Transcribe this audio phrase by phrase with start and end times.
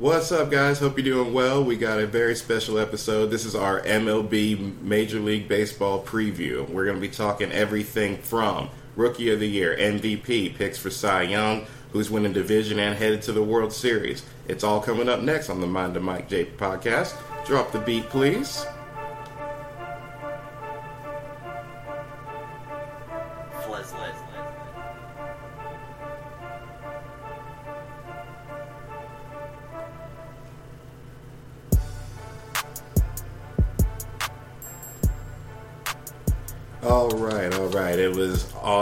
[0.00, 0.78] What's up, guys?
[0.78, 1.62] Hope you're doing well.
[1.62, 3.26] We got a very special episode.
[3.26, 6.66] This is our MLB Major League Baseball preview.
[6.70, 11.24] We're going to be talking everything from Rookie of the Year, MVP, picks for Cy
[11.24, 14.22] Young, who's winning division and headed to the World Series.
[14.48, 17.14] It's all coming up next on the Mind of Mike J podcast.
[17.44, 18.64] Drop the beat, please.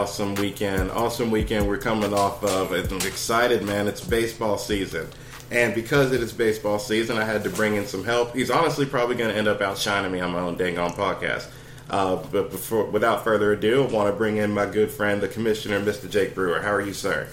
[0.09, 0.89] Awesome weekend.
[0.89, 1.67] Awesome weekend.
[1.67, 2.71] We're coming off of.
[2.71, 3.87] I'm excited, man.
[3.87, 5.07] It's baseball season,
[5.51, 8.33] and because it is baseball season, I had to bring in some help.
[8.33, 11.47] He's honestly probably going to end up outshining me on my own dang on podcast.
[11.91, 15.27] Uh, but before, without further ado, I want to bring in my good friend, the
[15.27, 16.09] commissioner, Mr.
[16.09, 16.59] Jake Brewer.
[16.59, 17.27] How are you, sir?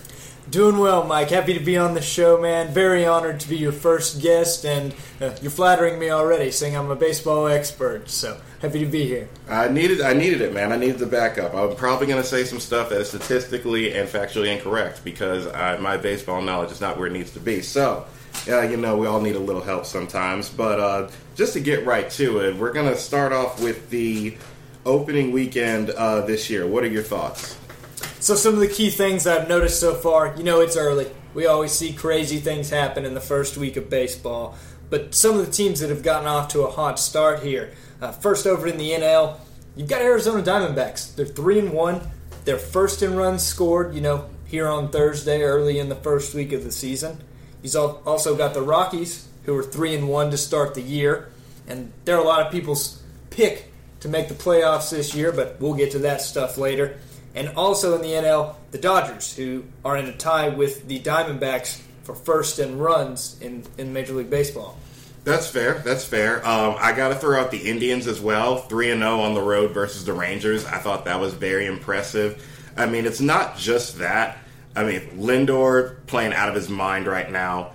[0.51, 1.31] Doing well, Mike.
[1.31, 2.75] Happy to be on the show, man.
[2.75, 6.91] Very honored to be your first guest, and uh, you're flattering me already, saying I'm
[6.91, 8.11] a baseball expert.
[8.11, 9.28] So happy to be here.
[9.48, 10.72] I needed, I needed it, man.
[10.72, 11.55] I needed the backup.
[11.55, 15.77] I'm probably going to say some stuff that is statistically and factually incorrect because I,
[15.77, 17.62] my baseball knowledge is not where it needs to be.
[17.62, 18.06] So,
[18.47, 20.48] you know, we all need a little help sometimes.
[20.48, 24.37] But uh, just to get right to it, we're going to start off with the
[24.84, 26.67] opening weekend uh, this year.
[26.67, 27.56] What are your thoughts?
[28.19, 31.06] So some of the key things I've noticed so far, you know, it's early.
[31.34, 34.56] We always see crazy things happen in the first week of baseball.
[34.91, 37.72] But some of the teams that have gotten off to a hot start here.
[38.00, 39.39] Uh, first over in the NL,
[39.75, 41.14] you've got Arizona Diamondbacks.
[41.14, 42.00] They're three and one.
[42.44, 43.94] They're first in runs scored.
[43.94, 47.19] You know, here on Thursday, early in the first week of the season.
[47.62, 51.30] He's also got the Rockies, who are three and one to start the year,
[51.66, 55.33] and they're a lot of people's pick to make the playoffs this year.
[55.33, 56.98] But we'll get to that stuff later
[57.36, 61.81] and also in the NL, the Dodgers, who are in a tie with the Diamondbacks
[62.03, 64.78] for first in runs in, in Major League Baseball.
[65.27, 65.80] That's fair.
[65.80, 66.36] That's fair.
[66.46, 68.58] Um, I got to throw out the Indians as well.
[68.58, 70.64] Three and zero on the road versus the Rangers.
[70.64, 72.47] I thought that was very impressive.
[72.76, 74.38] I mean, it's not just that.
[74.76, 77.72] I mean, Lindor playing out of his mind right now.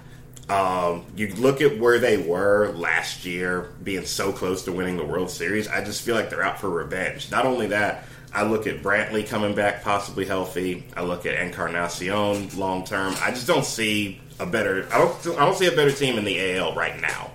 [0.48, 5.06] Um, you look at where they were last year, being so close to winning the
[5.06, 5.68] World Series.
[5.68, 7.32] I just feel like they're out for revenge.
[7.32, 10.88] Not only that, I look at Brantley coming back possibly healthy.
[10.96, 13.14] I look at Encarnacion long term.
[13.22, 14.88] I just don't see a better.
[14.90, 15.38] I don't.
[15.38, 17.31] I don't see a better team in the AL right now.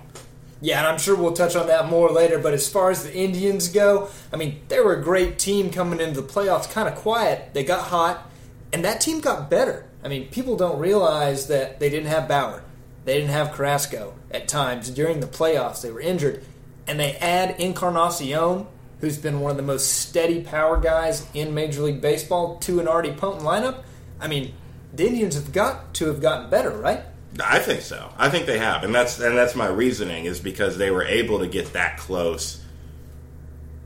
[0.59, 2.39] Yeah, and I'm sure we'll touch on that more later.
[2.39, 5.99] But as far as the Indians go, I mean, they were a great team coming
[5.99, 6.71] into the playoffs.
[6.71, 7.53] Kind of quiet.
[7.53, 8.29] They got hot,
[8.73, 9.85] and that team got better.
[10.03, 12.63] I mean, people don't realize that they didn't have Bauer,
[13.05, 15.81] they didn't have Carrasco at times during the playoffs.
[15.81, 16.43] They were injured,
[16.87, 18.67] and they add Encarnacion
[18.99, 22.87] who's been one of the most steady power guys in Major League Baseball, to an
[22.87, 23.83] already potent lineup.
[24.19, 24.53] I mean,
[24.93, 27.01] the Indians have got to have gotten better, right?
[27.43, 28.11] I think so.
[28.17, 31.39] I think they have, and that's and that's my reasoning is because they were able
[31.39, 32.63] to get that close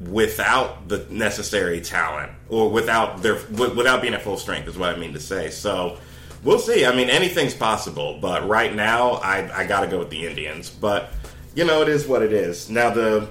[0.09, 4.97] without the necessary talent or without their without being at full strength is what I
[4.97, 5.49] mean to say.
[5.49, 5.97] So
[6.43, 6.85] we'll see.
[6.85, 10.69] I mean, anything's possible, but right now I I got to go with the Indians.
[10.69, 11.11] But
[11.53, 12.69] you know, it is what it is.
[12.69, 13.29] Now the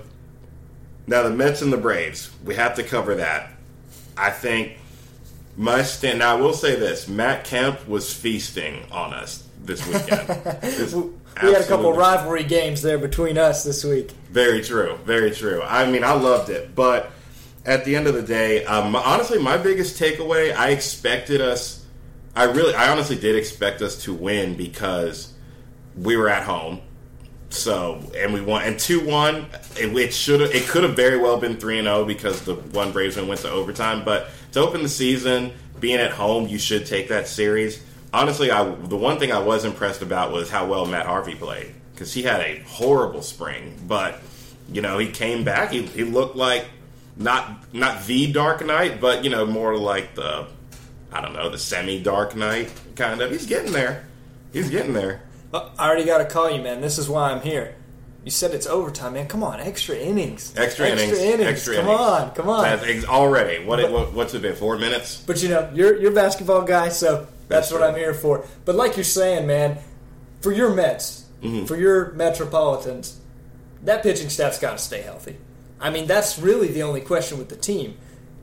[1.06, 3.52] now the Mets and the Braves, we have to cover that.
[4.16, 4.76] I think
[5.56, 6.18] my stand.
[6.18, 10.28] Now I will say this: Matt Kemp was feasting on us this weekend.
[11.42, 14.10] we had a couple rivalry games there between us this week.
[14.30, 14.98] Very true.
[15.04, 15.62] Very true.
[15.62, 17.10] I mean, I loved it, but
[17.64, 21.84] at the end of the day, um, honestly, my biggest takeaway, I expected us.
[22.34, 25.34] I really, I honestly did expect us to win because
[25.96, 26.80] we were at home
[27.50, 29.46] so and we won and two one.
[29.76, 32.54] It, it should it could have very well been three and zero oh because the
[32.54, 34.04] one Braves went to overtime.
[34.04, 37.84] But to open the season, being at home, you should take that series.
[38.12, 41.74] Honestly, I the one thing I was impressed about was how well Matt Harvey played
[41.92, 44.20] because he had a horrible spring, but
[44.72, 45.70] you know he came back.
[45.70, 46.66] He, he looked like
[47.16, 50.46] not not the Dark Knight, but you know more like the
[51.12, 53.30] I don't know the semi Dark Knight kind of.
[53.30, 54.06] He's getting there.
[54.52, 55.22] He's getting there.
[55.52, 56.80] Oh, I already got to call you, man.
[56.80, 57.74] This is why I'm here.
[58.24, 59.26] You said it's overtime, man.
[59.28, 60.52] Come on, extra innings.
[60.56, 61.02] Extra, innings.
[61.02, 61.34] extra innings.
[61.34, 61.48] Innings.
[61.48, 62.00] Extra come innings.
[62.00, 62.62] on, come on.
[62.64, 63.64] That's already.
[63.64, 64.54] What, but, what, what's it been?
[64.56, 65.22] Four minutes.
[65.26, 67.88] But you know, you're you're a basketball guy, so that's, that's what.
[67.88, 68.46] I'm here for.
[68.64, 69.78] But like you're saying, man,
[70.40, 71.66] for your Mets, mm-hmm.
[71.66, 73.20] for your Metropolitans,
[73.82, 75.36] that pitching staff's got to stay healthy.
[75.80, 77.96] I mean, that's really the only question with the team.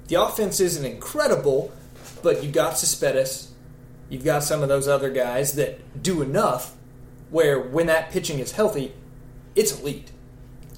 [0.07, 1.71] The offense isn't incredible,
[2.23, 3.51] but you've got Cespedes,
[4.09, 6.75] you've got some of those other guys that do enough
[7.29, 8.93] where when that pitching is healthy,
[9.55, 10.11] it's elite.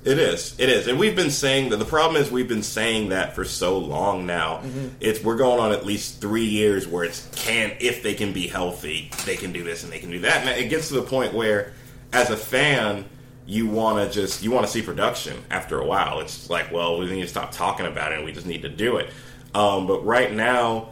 [0.05, 0.57] It is.
[0.59, 0.87] It is.
[0.87, 4.25] And we've been saying that the problem is we've been saying that for so long
[4.25, 4.57] now.
[4.57, 4.87] Mm-hmm.
[5.01, 8.47] It's we're going on at least 3 years where it's can if they can be
[8.47, 10.47] healthy, they can do this and they can do that.
[10.47, 11.73] And it gets to the point where
[12.13, 13.05] as a fan,
[13.45, 16.19] you want to just you want to see production after a while.
[16.21, 18.17] It's like, well, we need to stop talking about it.
[18.17, 19.09] and We just need to do it.
[19.53, 20.89] Um, but right now,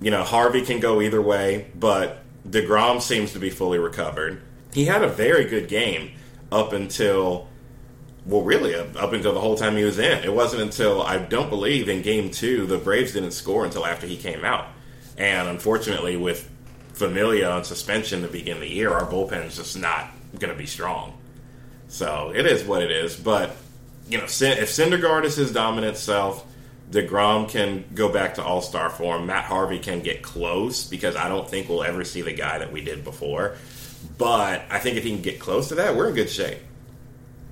[0.00, 1.70] you know, Harvey can go either way.
[1.74, 4.42] But Degrom seems to be fully recovered.
[4.72, 6.12] He had a very good game
[6.52, 7.48] up until
[8.26, 10.24] well, really, up until the whole time he was in.
[10.24, 14.06] It wasn't until I don't believe in Game Two the Braves didn't score until after
[14.06, 14.66] he came out.
[15.16, 16.50] And unfortunately, with
[16.92, 20.66] Familia on suspension to begin the year, our bullpen is just not going to be
[20.66, 21.16] strong.
[21.88, 23.14] So it is what it is.
[23.14, 23.54] But
[24.08, 26.44] you know, if Syndergaard is his dominant self,
[26.90, 29.26] Degrom can go back to All Star form.
[29.26, 32.72] Matt Harvey can get close because I don't think we'll ever see the guy that
[32.72, 33.56] we did before.
[34.18, 36.58] But I think if he can get close to that, we're in good shape.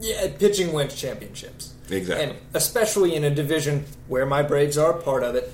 [0.00, 1.74] Yeah, pitching wins championships.
[1.90, 2.24] Exactly.
[2.24, 5.52] And especially in a division where my Braves are a part of it,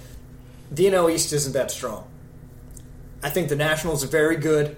[0.70, 2.06] the NL East isn't that strong.
[3.22, 4.76] I think the Nationals are very good.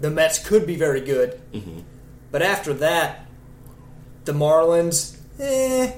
[0.00, 1.40] The Mets could be very good.
[1.52, 1.80] Mm-hmm.
[2.30, 3.26] But after that,
[4.24, 5.92] the Marlins, eh.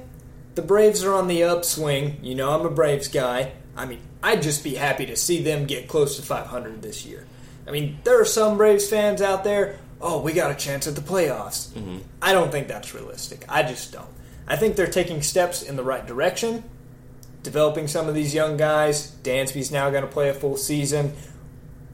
[0.54, 2.18] The Braves are on the upswing.
[2.22, 3.52] You know, I'm a Braves guy.
[3.76, 7.26] I mean, I'd just be happy to see them get close to 500 this year.
[7.68, 10.94] I mean, there are some Braves fans out there, oh, we got a chance at
[10.94, 11.68] the playoffs.
[11.70, 11.98] Mm-hmm.
[12.20, 13.44] I don't think that's realistic.
[13.48, 14.08] I just don't.
[14.46, 16.62] I think they're taking steps in the right direction
[17.46, 19.12] developing some of these young guys.
[19.22, 21.12] Dansby's now going to play a full season.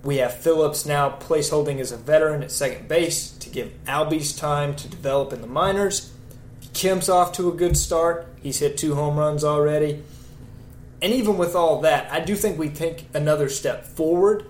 [0.03, 4.75] We have Phillips now placeholding as a veteran at second base to give Albies time
[4.77, 6.11] to develop in the minors.
[6.73, 8.27] Kemp's off to a good start.
[8.43, 10.03] He's hit two home runs already.
[11.03, 14.47] And even with all that, I do think we take another step forward,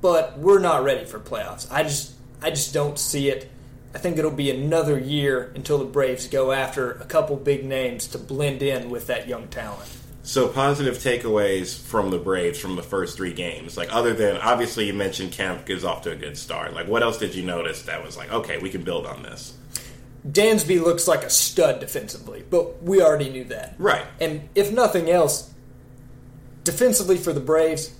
[0.00, 1.66] but we're not ready for playoffs.
[1.72, 3.50] I just I just don't see it.
[3.94, 8.06] I think it'll be another year until the Braves go after a couple big names
[8.08, 9.88] to blend in with that young talent.
[10.22, 14.86] So positive takeaways from the Braves from the first three games, like other than obviously
[14.86, 16.74] you mentioned Kemp gives off to a good start.
[16.74, 19.56] Like what else did you notice that was like okay we can build on this?
[20.28, 23.74] Dansby looks like a stud defensively, but we already knew that.
[23.78, 24.04] Right.
[24.20, 25.50] And if nothing else,
[26.62, 27.94] defensively for the Braves,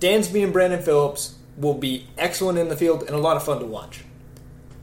[0.00, 3.58] Dansby and Brandon Phillips will be excellent in the field and a lot of fun
[3.58, 4.04] to watch.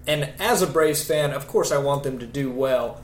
[0.07, 3.01] And as a Braves fan, of course, I want them to do well.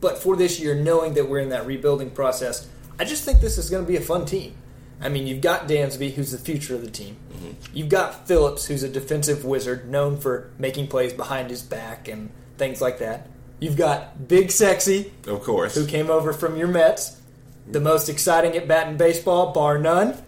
[0.00, 2.68] But for this year, knowing that we're in that rebuilding process,
[2.98, 4.54] I just think this is going to be a fun team.
[5.00, 7.16] I mean, you've got Dansby, who's the future of the team.
[7.32, 7.76] Mm-hmm.
[7.76, 12.30] You've got Phillips, who's a defensive wizard, known for making plays behind his back and
[12.58, 13.28] things like that.
[13.60, 17.20] You've got Big Sexy, of course, who came over from your Mets,
[17.66, 20.22] the most exciting at bat in baseball, bar none.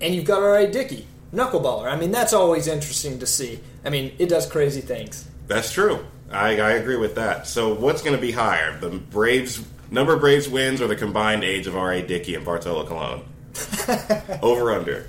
[0.00, 0.70] And you've got R.A.
[0.70, 1.90] Dickey, knuckleballer.
[1.90, 3.60] I mean, that's always interesting to see.
[3.84, 5.28] I mean, it does crazy things.
[5.46, 6.04] That's true.
[6.30, 7.46] I, I agree with that.
[7.46, 11.44] So, what's going to be higher, the Braves number of Braves wins or the combined
[11.44, 12.02] age of R.A.
[12.02, 13.22] Dickey and Bartolo Colon?
[14.42, 15.06] Over under.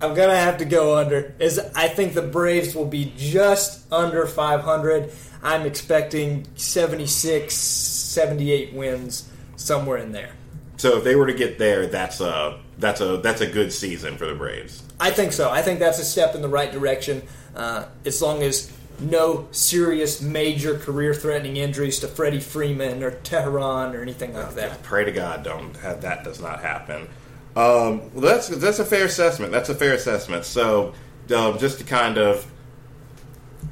[0.00, 1.34] I'm gonna have to go under.
[1.40, 5.10] Is I think the Braves will be just under 500.
[5.42, 10.30] I'm expecting 76, 78 wins somewhere in there.
[10.76, 14.16] So if they were to get there, that's a that's a that's a good season
[14.16, 14.84] for the Braves.
[15.00, 15.50] I think so.
[15.50, 17.22] I think that's a step in the right direction.
[17.54, 23.94] Uh, as long as no serious major career threatening injuries to Freddie Freeman or Teheran
[23.94, 24.82] or anything like that.
[24.82, 27.08] Pray to God don't have, that does not happen.
[27.56, 29.52] Um, well, that's that's a fair assessment.
[29.52, 30.44] That's a fair assessment.
[30.44, 30.94] So
[31.34, 32.46] um, just to kind of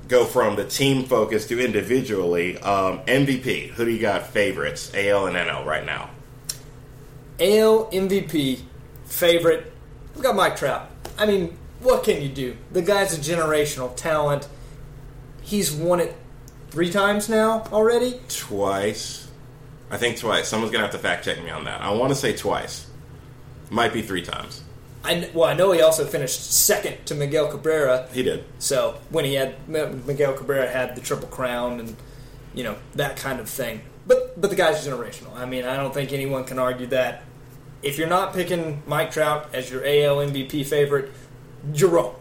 [0.08, 3.71] go from the team focus to individually, um, MVP.
[3.71, 4.92] Who do you got favorites?
[4.95, 6.11] AL and NL right now.
[7.38, 8.62] AL MVP
[9.04, 9.73] favorite.
[10.14, 10.90] We got Mike Trout.
[11.18, 12.56] I mean, what can you do?
[12.73, 14.49] The guy's a generational talent.
[15.42, 16.16] He's won it
[16.70, 18.20] three times now already.
[18.28, 19.28] Twice,
[19.90, 20.49] I think twice.
[20.49, 21.80] Someone's gonna have to fact check me on that.
[21.80, 22.87] I want to say twice.
[23.70, 24.62] Might be three times.
[25.04, 28.08] I, well, I know he also finished second to Miguel Cabrera.
[28.12, 28.44] He did.
[28.58, 31.96] So when he had Miguel Cabrera had the triple crown and
[32.54, 33.82] you know that kind of thing.
[34.06, 35.37] But but the guy's generational.
[35.37, 37.23] I mean, I don't think anyone can argue that.
[37.87, 41.12] If you're not picking Mike Trout as your AL MVP favorite,
[41.73, 42.16] you're wrong.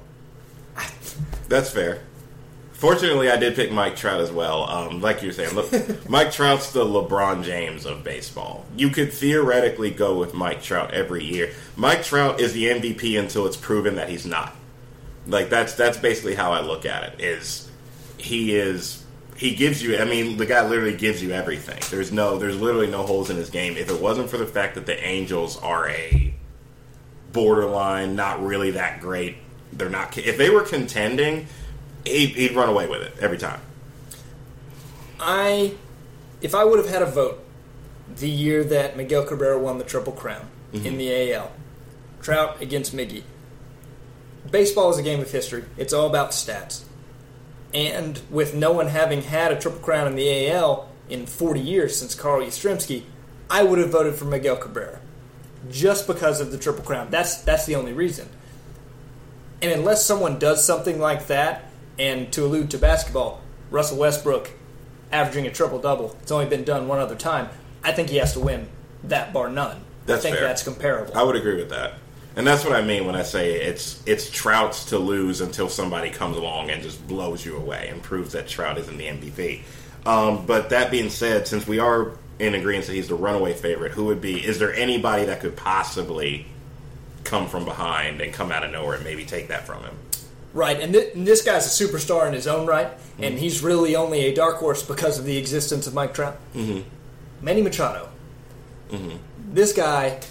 [1.47, 2.03] That's fair.
[2.73, 4.69] Fortunately, I did pick Mike Trout as well.
[4.69, 5.71] Um, like you were saying, look,
[6.09, 8.65] Mike Trout's the LeBron James of baseball.
[8.75, 11.51] You could theoretically go with Mike Trout every year.
[11.75, 14.55] Mike Trout is the MVP until it's proven that he's not.
[15.25, 17.21] Like that's that's basically how I look at it.
[17.21, 17.71] Is
[18.17, 19.04] he is
[19.37, 19.97] he gives you?
[19.97, 21.79] I mean, the guy literally gives you everything.
[21.89, 23.75] There's no, there's literally no holes in his game.
[23.77, 26.33] If it wasn't for the fact that the Angels are a
[27.33, 29.37] borderline, not really that great,
[29.73, 30.17] they're not.
[30.17, 31.47] If they were contending
[32.05, 33.61] he'd, he'd run away with it every time.
[35.19, 35.75] I,
[36.41, 37.43] if I would have had a vote
[38.17, 40.85] the year that Miguel Cabrera won the Triple Crown mm-hmm.
[40.85, 41.51] in the AL,
[42.21, 43.23] Trout against Miggy.
[44.49, 45.65] Baseball is a game of history.
[45.77, 46.83] It's all about stats.
[47.75, 51.99] And with no one having had a Triple Crown in the AL in 40 years
[51.99, 53.03] since Carl Yastrzemski,
[53.49, 55.01] I would have voted for Miguel Cabrera
[55.69, 57.09] just because of the Triple Crown.
[57.09, 58.29] That's that's the only reason.
[59.61, 61.65] And unless someone does something like that,
[61.99, 64.51] and to allude to basketball, Russell Westbrook
[65.11, 67.49] averaging a triple double, it's only been done one other time.
[67.83, 68.69] I think he has to win
[69.03, 69.81] that bar none.
[70.05, 70.47] That's I think fair.
[70.47, 71.17] that's comparable.
[71.17, 71.95] I would agree with that.
[72.35, 76.09] And that's what I mean when I say it's it's Trout's to lose until somebody
[76.09, 79.61] comes along and just blows you away and proves that Trout isn't the MVP.
[80.05, 83.93] Um, but that being said, since we are in agreement that he's the runaway favorite,
[83.93, 84.45] who would be?
[84.45, 86.45] Is there anybody that could possibly
[87.23, 89.95] come from behind and come out of nowhere and maybe take that from him?
[90.53, 92.87] Right, and, th- and this guy's a superstar in his own right,
[93.19, 96.37] and he's really only a dark horse because of the existence of Mike Trout.
[96.53, 96.87] Mm-hmm.
[97.41, 98.09] Manny Machado.
[99.51, 100.21] This guy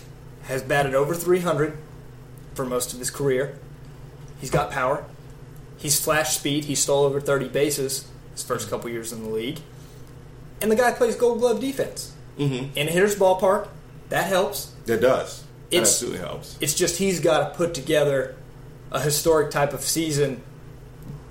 [0.44, 1.76] has batted over 300
[2.54, 3.58] for most of his career.
[4.40, 5.04] He's got power.
[5.76, 6.64] He's flash speed.
[6.64, 9.58] He stole over 30 bases his first couple years in the league.
[10.60, 12.12] And the guy plays gold glove defense.
[12.38, 12.76] Mm-hmm.
[12.76, 13.68] In a hitter's ballpark,
[14.08, 14.72] that helps.
[14.86, 15.40] It does.
[15.70, 16.56] That It's- absolutely helps.
[16.60, 18.34] It's just he's got to put together
[18.90, 20.40] a historic type of season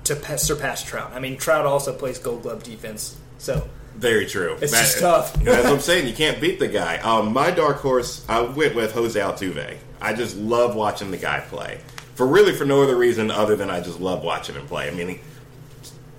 [0.04, 1.12] to pa- surpass Trout.
[1.14, 4.56] I mean, Trout also plays Gold Glove defense, so Very true.
[4.60, 5.32] It's just tough.
[5.34, 6.06] That's what I'm saying.
[6.08, 6.98] You can't beat the guy.
[6.98, 9.76] Um, my dark horse, I went with Jose Altuve.
[10.04, 11.80] I just love watching the guy play.
[12.14, 14.86] For really for no other reason other than I just love watching him play.
[14.86, 15.20] I mean, he,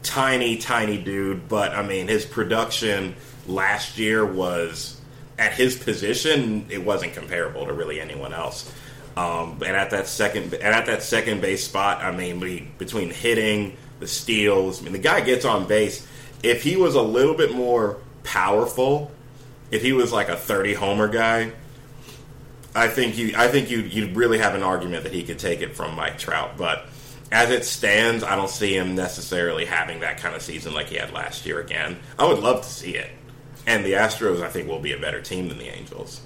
[0.02, 3.16] tiny, tiny dude, but I mean, his production
[3.48, 5.00] last year was
[5.38, 6.66] at his position.
[6.70, 8.74] It wasn't comparable to really anyone else.
[9.16, 13.12] Um, and at that second, and at that second base spot, I mean, we, between
[13.12, 16.06] hitting the steals, I mean, the guy gets on base.
[16.42, 19.12] If he was a little bit more powerful,
[19.70, 21.52] if he was like a thirty homer guy,
[22.76, 25.62] I think you, I think you, you'd really have an argument that he could take
[25.62, 26.58] it from Mike Trout.
[26.58, 26.86] But
[27.32, 30.96] as it stands, I don't see him necessarily having that kind of season like he
[30.96, 31.98] had last year again.
[32.20, 33.10] I would love to see it,
[33.66, 36.22] and the Astros, I think, will be a better team than the Angels.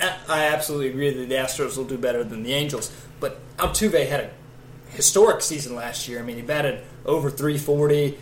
[0.00, 2.92] I I absolutely agree that the Astros will do better than the Angels.
[3.20, 4.30] But Altuve had a
[4.90, 6.18] historic season last year.
[6.18, 8.18] I mean, he batted over 340.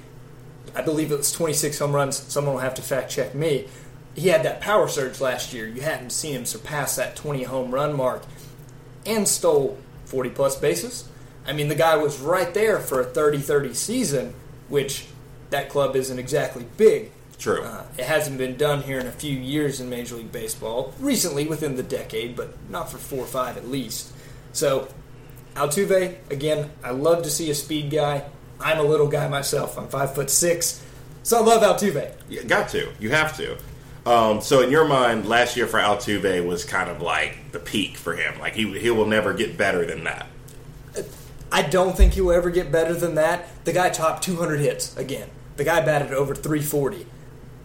[0.77, 2.17] I believe it was 26 home runs.
[2.17, 3.69] Someone will have to fact check me.
[4.15, 5.67] He had that power surge last year.
[5.67, 8.23] You hadn't seen him surpass that 20 home run mark
[9.05, 11.09] and stole 40 plus bases.
[11.47, 14.35] I mean, the guy was right there for a 30 30 season,
[14.69, 15.07] which
[15.51, 17.11] that club isn't exactly big.
[17.39, 17.63] True.
[17.63, 20.95] Uh, it hasn't been done here in a few years in Major League Baseball.
[20.99, 24.13] Recently, within the decade, but not for four or five at least.
[24.53, 24.89] So,
[25.55, 28.25] Altuve, again, I love to see a speed guy.
[28.61, 29.77] I'm a little guy myself.
[29.77, 30.83] I'm five foot six,
[31.23, 32.13] so I love Altuve.
[32.29, 32.93] You got to.
[33.01, 33.59] You have to.
[34.07, 37.97] Um, so in your mind, last year for Altuve was kind of like the peak
[37.97, 38.39] for him.
[38.39, 40.27] Like he he will never get better than that.
[41.51, 43.49] I don't think he will ever get better than that.
[43.65, 45.31] The guy topped 200 hits again.
[45.57, 47.07] The guy batted over 340.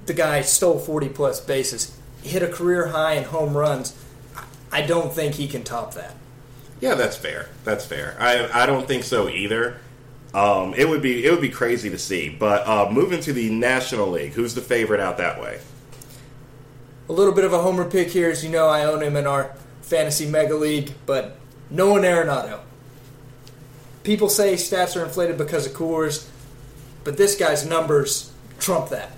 [0.06, 1.98] The guy stole 40 plus bases.
[2.24, 3.98] Hit a career high in home runs.
[4.72, 6.16] I don't think he can top that.
[6.80, 7.50] Yeah, that's fair.
[7.66, 8.16] That's fair.
[8.20, 9.78] I I don't think so either.
[10.34, 12.30] Um, it would be it would be crazy to see.
[12.30, 15.60] But uh, moving to the National League, who's the favorite out that way?
[17.10, 19.26] A little bit of a homer pick here, as you know, I own him in
[19.26, 21.38] our fantasy mega league, but
[21.72, 22.60] Nolan Arenado.
[24.04, 26.30] People say stats are inflated because of Coors,
[27.04, 29.12] but this guy's numbers trump that.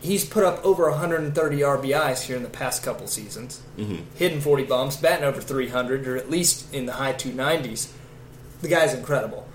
[0.00, 4.02] He's put up over 130 RBIs here in the past couple seasons, mm-hmm.
[4.16, 7.92] hitting 40 bombs, batting over 300, or at least in the high 290s.
[8.60, 9.46] The guy's incredible.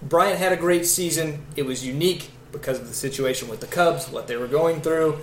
[0.00, 1.44] Bryant had a great season.
[1.56, 5.18] It was unique because of the situation with the Cubs, what they were going through,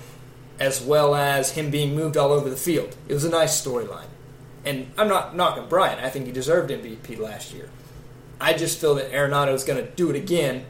[0.59, 2.95] as well as him being moved all over the field.
[3.07, 4.05] It was a nice storyline.
[4.65, 6.01] And I'm not knocking Bryant.
[6.01, 7.69] I think he deserved MVP last year.
[8.39, 10.65] I just feel that Arenado is going to do it again,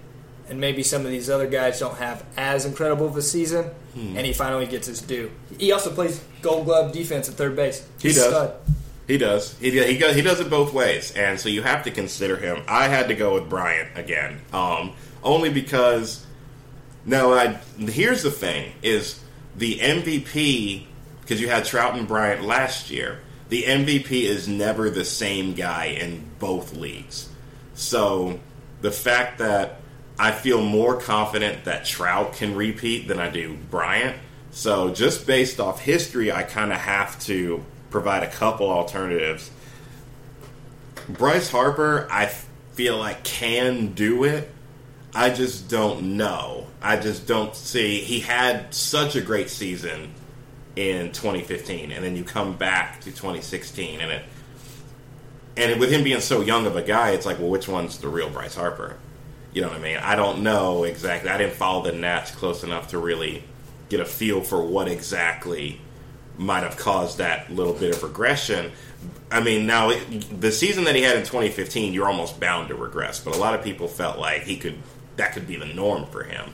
[0.50, 4.18] and maybe some of these other guys don't have as incredible of a season, Hmm.
[4.18, 5.30] and he finally gets his due.
[5.60, 7.86] He also plays Gold Glove defense at third base.
[8.00, 8.28] He He's does.
[8.30, 8.54] stud.
[9.08, 9.56] He does.
[9.60, 12.64] He he does, he does it both ways, and so you have to consider him.
[12.68, 16.26] I had to go with Bryant again, um, only because.
[17.06, 17.60] No, I.
[17.80, 19.20] Here's the thing: is
[19.56, 20.86] the MVP
[21.22, 23.20] because you had Trout and Bryant last year.
[23.50, 27.30] The MVP is never the same guy in both leagues.
[27.76, 28.40] So
[28.82, 29.80] the fact that
[30.18, 34.18] I feel more confident that Trout can repeat than I do Bryant.
[34.52, 39.50] So just based off history, I kind of have to provide a couple alternatives.
[41.10, 42.28] Bryce Harper, I
[42.74, 44.52] feel like can do it.
[45.16, 46.68] I just don't know.
[46.82, 48.00] I just don't see.
[48.00, 50.12] He had such a great season
[50.76, 54.24] in 2015, and then you come back to 2016, and it
[55.56, 58.08] and with him being so young of a guy, it's like, well, which one's the
[58.08, 58.98] real Bryce Harper?
[59.54, 59.98] You know what I mean?
[59.98, 61.30] I don't know exactly.
[61.30, 63.44] I didn't follow the Nats close enough to really
[63.90, 65.80] get a feel for what exactly
[66.38, 68.72] might have caused that little bit of regression.
[69.30, 69.94] I mean, now
[70.40, 73.54] the season that he had in 2015, you're almost bound to regress, but a lot
[73.54, 74.78] of people felt like he could
[75.18, 76.54] that could be the norm for him.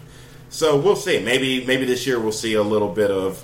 [0.49, 1.19] So we'll see.
[1.19, 3.43] Maybe maybe this year we'll see a little bit of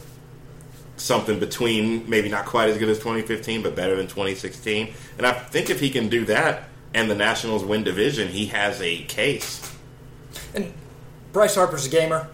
[0.98, 4.94] something between maybe not quite as good as 2015, but better than 2016.
[5.18, 8.82] And I think if he can do that and the Nationals win division, he has
[8.82, 9.74] a case.
[10.54, 10.74] And
[11.34, 12.30] Bryce Harper's a gamer,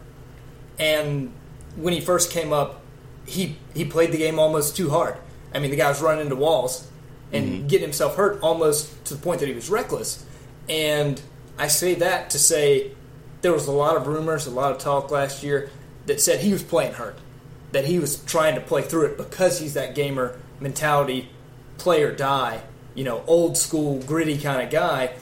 [0.78, 1.32] and
[1.76, 2.82] when he first came up,
[3.26, 5.18] he he played the game almost too hard.
[5.54, 6.88] I mean, the guy was running into walls
[7.32, 7.68] and mm-hmm.
[7.68, 10.26] getting himself hurt almost to the point that he was reckless.
[10.70, 11.22] And
[11.62, 12.90] I say that to say
[13.44, 15.70] there was a lot of rumors, a lot of talk last year
[16.08, 17.20] that said he was playing hurt,
[17.72, 21.30] that he was trying to play through it because he's that gamer mentality,
[21.78, 22.64] play or die,
[22.96, 25.14] you know, old school, gritty kind of guy.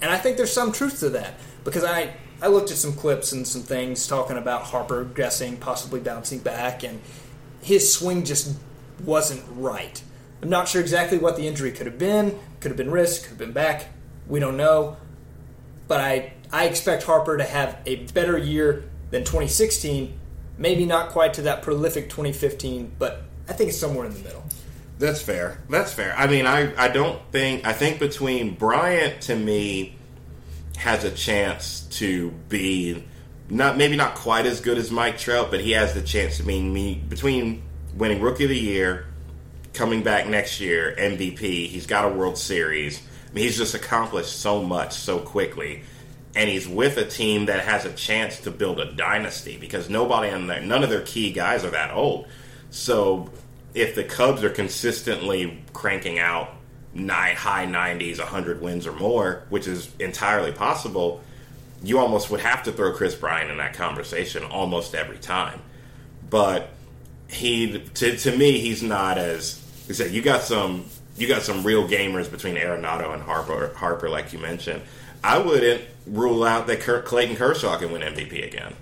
[0.00, 3.32] And I think there's some truth to that because I, I looked at some clips
[3.32, 6.98] and some things talking about Harper guessing, possibly bouncing back, and
[7.60, 8.56] his swing just
[9.04, 10.02] wasn't right.
[10.40, 12.38] I'm not sure exactly what the injury could have been.
[12.60, 13.88] Could have been wrist, could have been back.
[14.26, 14.96] We don't know.
[15.86, 20.18] But I, I expect Harper to have a better year than 2016.
[20.56, 24.44] Maybe not quite to that prolific 2015, but I think it's somewhere in the middle.
[24.98, 25.60] That's fair.
[25.68, 26.14] That's fair.
[26.16, 29.96] I mean, I, I don't think I think between Bryant to me
[30.76, 33.04] has a chance to be
[33.50, 36.42] not maybe not quite as good as Mike Trout, but he has the chance to
[36.44, 37.62] be me between
[37.96, 39.06] winning Rookie of the Year,
[39.72, 41.68] coming back next year, MVP.
[41.68, 43.02] He's got a World Series.
[43.34, 45.82] I mean, he's just accomplished so much so quickly,
[46.36, 50.30] and he's with a team that has a chance to build a dynasty because nobody
[50.30, 52.28] on there, none of their key guys are that old.
[52.70, 53.30] So
[53.74, 56.50] if the Cubs are consistently cranking out
[56.94, 61.20] nine, high 90s, 100 wins or more, which is entirely possible,
[61.82, 65.60] you almost would have to throw Kris Bryant in that conversation almost every time.
[66.30, 66.70] But
[67.28, 69.60] he, to, to me, he's not as.
[69.88, 70.84] He said, you got some.
[71.16, 74.82] You got some real gamers between Arenado and Harper, Harper, like you mentioned.
[75.22, 78.74] I wouldn't rule out that Clayton Kershaw can win MVP again.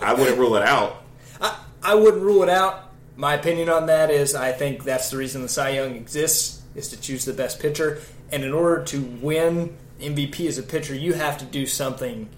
[0.00, 1.02] I wouldn't rule it out.
[1.40, 5.18] I, I wouldn't rule it out my opinion on that is I think that's the
[5.18, 8.00] reason the Cy Young exists is to choose the best pitcher.
[8.32, 12.30] And in order to win MVP as a pitcher, you have to do something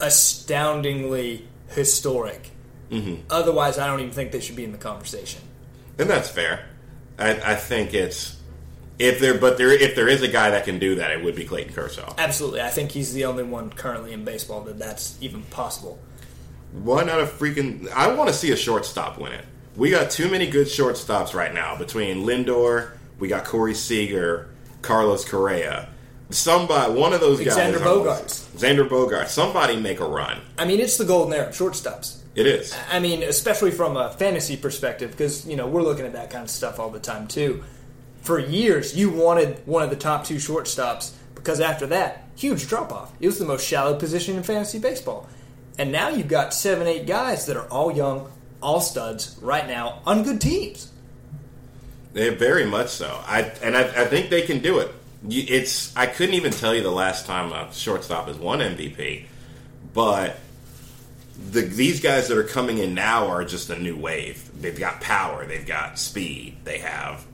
[0.00, 2.50] astoundingly historic.
[2.90, 3.22] Mm-hmm.
[3.28, 5.42] Otherwise, I don't even think they should be in the conversation.
[5.98, 6.67] And that's fair.
[7.18, 8.36] I, I think it's
[8.98, 11.36] if there, but there, if there is a guy that can do that, it would
[11.36, 12.14] be Clayton Kershaw.
[12.18, 15.98] Absolutely, I think he's the only one currently in baseball that that's even possible.
[16.72, 17.88] Why not a freaking?
[17.90, 19.44] I want to see a shortstop win it
[19.78, 24.50] we got too many good shortstops right now between Lindor, we got Corey Seager,
[24.82, 25.88] Carlos Correa.
[26.30, 28.48] Somebody, one of those guys, Xander Bogaerts.
[28.58, 29.28] Xander Bogaerts.
[29.28, 30.40] Somebody make a run.
[30.58, 32.17] I mean, it's the golden era of shortstops.
[32.38, 32.72] It is.
[32.88, 36.44] I mean, especially from a fantasy perspective, because you know we're looking at that kind
[36.44, 37.64] of stuff all the time too.
[38.22, 42.92] For years, you wanted one of the top two shortstops because after that, huge drop
[42.92, 43.12] off.
[43.18, 45.28] It was the most shallow position in fantasy baseball,
[45.78, 48.30] and now you've got seven, eight guys that are all young,
[48.62, 50.92] all studs right now on good teams.
[52.12, 53.20] They very much so.
[53.26, 54.94] I and I, I, think they can do it.
[55.28, 59.26] It's I couldn't even tell you the last time a shortstop has won MVP,
[59.92, 60.38] but
[61.50, 64.50] the, these guys that are coming in now are just a new wave.
[64.60, 67.24] They've got power, they've got speed, they have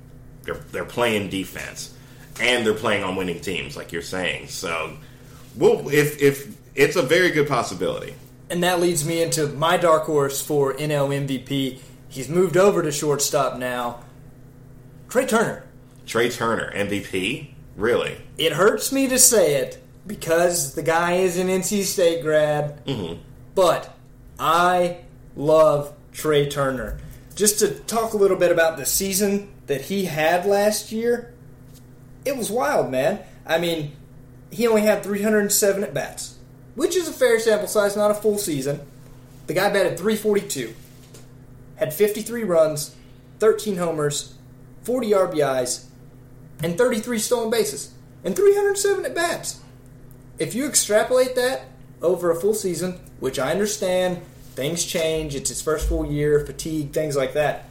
[0.43, 1.95] they're they're playing defense,
[2.41, 4.49] and they're playing on winning teams, like you're saying.
[4.49, 4.97] So,
[5.57, 8.15] well, if if it's a very good possibility
[8.51, 11.79] and that leads me into my dark horse for NL MVP.
[12.09, 14.01] He's moved over to shortstop now.
[15.09, 15.65] Trea Turner.
[16.07, 17.51] Trea Turner, MVP?
[17.77, 18.17] Really?
[18.39, 23.21] It hurts me to say it because the guy is an NC State grad, mm-hmm.
[23.55, 23.94] but
[24.39, 24.99] I
[25.37, 26.99] love Trea Turner.
[27.35, 31.35] Just to talk a little bit about the season that he had last year,
[32.25, 33.21] it was wild, man.
[33.47, 33.97] I mean,
[34.51, 36.35] he only had 307 at bats
[36.75, 38.81] which is a fair sample size, not a full season.
[39.47, 40.75] The guy batted 342,
[41.77, 42.97] had 53 runs,
[43.39, 44.35] 13 homers,
[44.83, 45.87] 40 RBIs,
[46.63, 47.93] and 33 stolen bases,
[48.25, 49.61] and 307 at bats.
[50.39, 51.67] If you extrapolate that
[52.05, 54.21] over a full season, which I understand,
[54.55, 57.69] things change, it's his first full year, fatigue, things like that.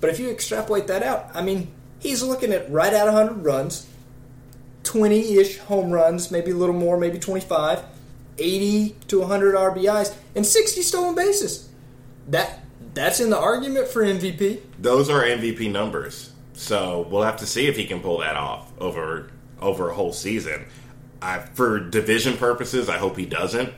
[0.00, 1.68] But if you extrapolate that out, I mean,
[2.00, 3.86] he's looking at right at 100 runs,
[4.82, 7.84] 20 ish home runs, maybe a little more, maybe 25
[8.38, 11.68] 80 to 100 RBIs and 60 stolen bases.
[12.28, 12.60] That
[12.94, 14.60] that's in the argument for MVP.
[14.78, 16.32] Those are MVP numbers.
[16.54, 20.12] So we'll have to see if he can pull that off over over a whole
[20.12, 20.66] season.
[21.22, 23.72] I, for division purposes, I hope he doesn't.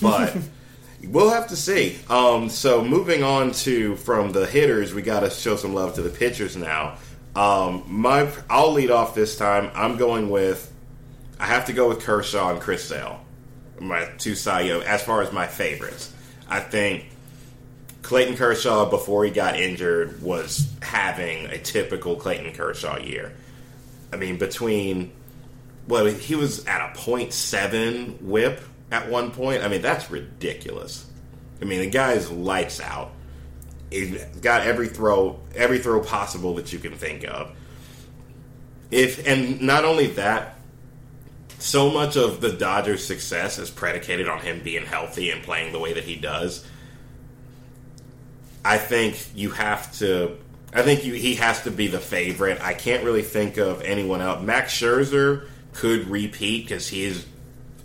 [0.00, 0.36] But
[1.04, 1.98] we'll have to see.
[2.08, 6.02] Um, so moving on to from the hitters, we got to show some love to
[6.02, 6.98] the pitchers now.
[7.34, 9.70] Um, my I'll lead off this time.
[9.74, 10.70] I'm going with
[11.40, 13.20] I have to go with Kershaw and Chris Sale.
[13.80, 16.12] My two Cy Young as far as my favorites.
[16.48, 17.06] I think
[18.02, 23.32] Clayton Kershaw before he got injured was having a typical Clayton Kershaw year.
[24.12, 25.12] I mean, between
[25.88, 29.62] well, he was at a .7 WHIP at one point.
[29.62, 31.06] I mean, that's ridiculous.
[31.60, 33.12] I mean, the guy's lights out.
[33.90, 37.54] He's got every throw, every throw possible that you can think of.
[38.90, 40.58] If and not only that,
[41.58, 45.78] so much of the Dodgers' success is predicated on him being healthy and playing the
[45.78, 46.64] way that he does.
[48.64, 50.38] I think you have to.
[50.74, 52.60] I think you, he has to be the favorite.
[52.60, 54.42] I can't really think of anyone else.
[54.42, 57.26] Max Scherzer could repeat because he is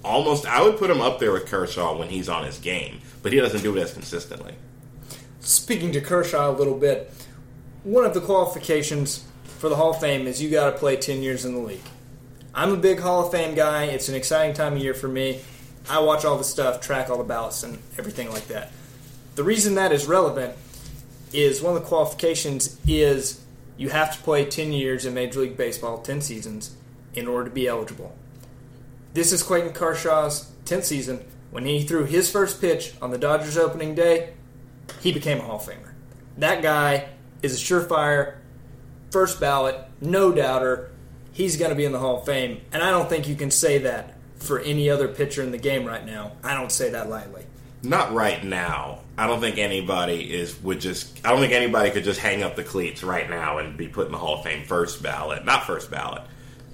[0.04, 0.46] almost.
[0.46, 3.40] I would put him up there with Kershaw when he's on his game, but he
[3.40, 4.56] doesn't do it as consistently.
[5.40, 7.12] Speaking to Kershaw a little bit,
[7.84, 9.26] one of the qualifications
[9.60, 11.82] for the Hall of Fame is you got to play ten years in the league.
[12.54, 13.86] I'm a big Hall of Fame guy.
[13.86, 15.42] It's an exciting time of year for me.
[15.90, 18.72] I watch all the stuff, track all the ballots, and everything like that.
[19.36, 20.56] The reason that is relevant
[21.32, 23.42] is one of the qualifications is
[23.78, 26.76] you have to play 10 years in Major League Baseball, 10 seasons,
[27.18, 28.16] in order to be eligible.
[29.14, 31.26] This is Clayton Kershaw's 10th season.
[31.50, 34.34] When he threw his first pitch on the Dodgers opening day,
[35.02, 35.94] he became a Hall of Famer.
[36.38, 37.10] That guy
[37.42, 38.36] is a surefire
[39.10, 40.92] first ballot, no doubter.
[41.32, 42.62] He's going to be in the Hall of Fame.
[42.72, 45.86] And I don't think you can say that for any other pitcher in the game
[45.86, 46.34] right now.
[46.44, 47.46] I don't say that lightly.
[47.84, 49.00] Not right now.
[49.18, 51.26] I don't think anybody is would just.
[51.26, 54.08] I don't think anybody could just hang up the cleats right now and be put
[54.08, 55.46] in the Hall of Fame first ballot.
[55.46, 56.24] Not first ballot,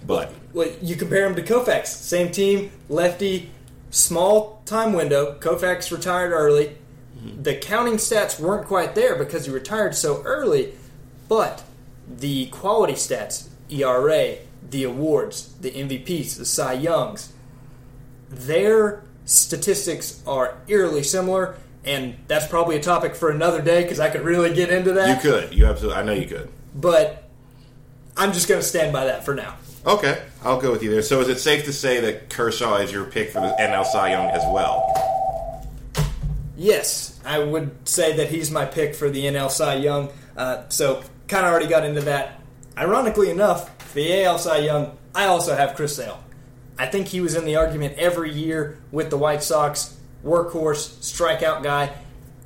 [0.05, 3.51] but well, you compare him to Koufax, same team, lefty,
[3.89, 5.37] small time window.
[5.39, 6.75] Koufax retired early.
[7.17, 7.43] Mm-hmm.
[7.43, 10.73] The counting stats weren't quite there because he retired so early,
[11.27, 11.63] but
[12.07, 14.37] the quality stats, ERA,
[14.69, 17.33] the awards, the MVPs, the Cy Youngs,
[18.29, 24.09] their statistics are eerily similar, and that's probably a topic for another day because I
[24.09, 25.23] could really get into that.
[25.23, 25.53] you could.
[25.53, 25.99] You absolutely.
[25.99, 26.49] I know you could.
[26.75, 27.29] But
[28.17, 29.55] I'm just going to stand by that for now.
[29.85, 31.01] Okay, I'll go with you there.
[31.01, 34.11] So, is it safe to say that Kershaw is your pick for the NL Cy
[34.11, 34.89] Young as well?
[36.55, 40.09] Yes, I would say that he's my pick for the NL Cy Young.
[40.37, 42.39] Uh, so, kind of already got into that.
[42.77, 46.23] Ironically enough, the AL Cy Young, I also have Chris Sale.
[46.77, 51.61] I think he was in the argument every year with the White Sox, workhorse, strikeout
[51.61, 51.93] guy,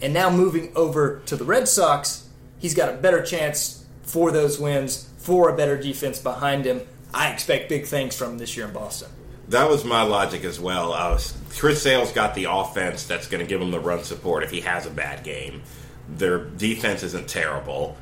[0.02, 4.60] and now moving over to the Red Sox, he's got a better chance for those
[4.60, 6.82] wins, for a better defense behind him.
[7.14, 9.10] I expect big things from this year in Boston.
[9.50, 10.90] That was my logic as well.
[10.90, 14.52] Was, Chris Sale's got the offense that's going to give him the run support if
[14.52, 15.62] he has a bad game.
[16.10, 17.96] Their defense isn't terrible.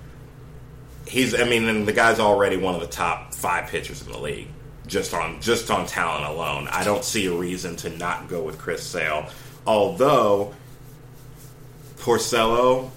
[1.08, 4.18] He's, I mean, and the guy's already one of the top five pitchers in the
[4.18, 4.48] league
[4.88, 6.68] just on just on talent alone.
[6.70, 9.30] I don't see a reason to not go with Chris Sale.
[9.66, 10.54] Although
[11.98, 12.92] Porcello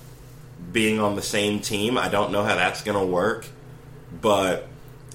[0.72, 3.46] being on the same team, I don't know how that's going to work.
[4.20, 4.68] But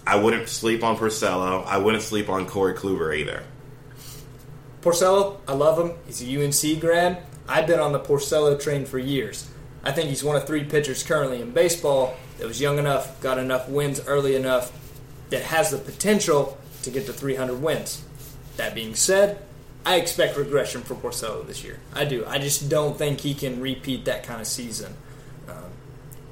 [0.06, 1.66] I wouldn't sleep on Porcello.
[1.66, 3.44] I wouldn't sleep on Corey Kluber either.
[4.82, 5.96] Porcello, I love him.
[6.06, 7.24] He's a UNC grad.
[7.48, 9.50] I've been on the Porcello train for years.
[9.84, 13.38] I think he's one of three pitchers currently in baseball that was young enough, got
[13.38, 14.72] enough wins early enough,
[15.30, 18.04] that has the potential to get to 300 wins.
[18.58, 19.40] That being said,
[19.86, 21.80] I expect regression for Porcello this year.
[21.94, 22.26] I do.
[22.26, 24.96] I just don't think he can repeat that kind of season.
[25.50, 25.72] Um,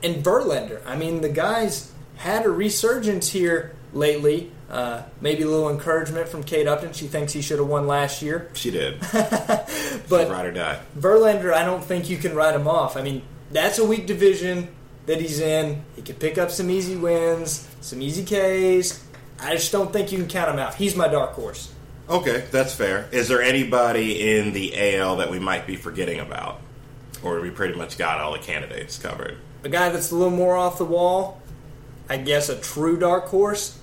[0.03, 4.51] and Verlander, I mean, the guy's had a resurgence here lately.
[4.69, 6.93] Uh, maybe a little encouragement from Kate Upton.
[6.93, 8.49] She thinks he should have won last year.
[8.53, 8.99] She did.
[9.11, 10.79] but ride or die.
[10.97, 12.95] Verlander, I don't think you can write him off.
[12.95, 14.69] I mean, that's a weak division
[15.07, 15.83] that he's in.
[15.95, 19.03] He could pick up some easy wins, some easy Ks.
[19.39, 20.75] I just don't think you can count him out.
[20.75, 21.73] He's my dark horse.
[22.07, 23.09] Okay, that's fair.
[23.11, 26.61] Is there anybody in the AL that we might be forgetting about?
[27.23, 29.37] Or we pretty much got all the candidates covered?
[29.63, 31.40] A guy that's a little more off the wall,
[32.11, 33.79] I guess a true dark horse,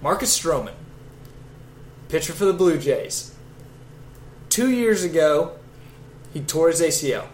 [0.00, 0.74] Marcus Stroman,
[2.08, 3.34] pitcher for the Blue Jays.
[4.48, 5.56] Two years ago,
[6.32, 7.26] he tore his ACL,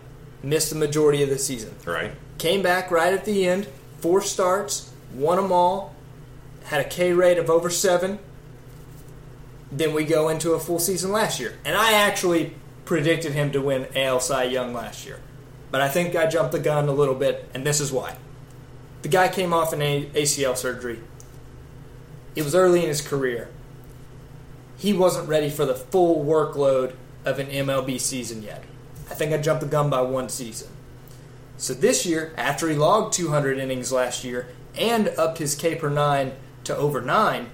[0.42, 1.74] missed the majority of the season.
[1.84, 2.12] Right.
[2.38, 5.94] Came back right at the end, four starts, won them all,
[6.64, 8.20] had a K rate of over seven.
[9.70, 11.58] Then we go into a full season last year.
[11.66, 12.54] And I actually
[12.86, 15.20] predicted him to win AL Cy Young last year.
[15.70, 18.16] But I think I jumped the gun a little bit, and this is why.
[19.02, 21.00] The guy came off an ACL surgery.
[22.34, 23.48] It was early in his career.
[24.76, 28.62] he wasn't ready for the full workload of an MLB season yet.
[29.10, 30.68] I think I jumped the gun by one season.
[31.56, 35.88] So this year, after he logged 200 innings last year and upped his K per
[35.90, 36.32] nine
[36.64, 37.48] to over nine,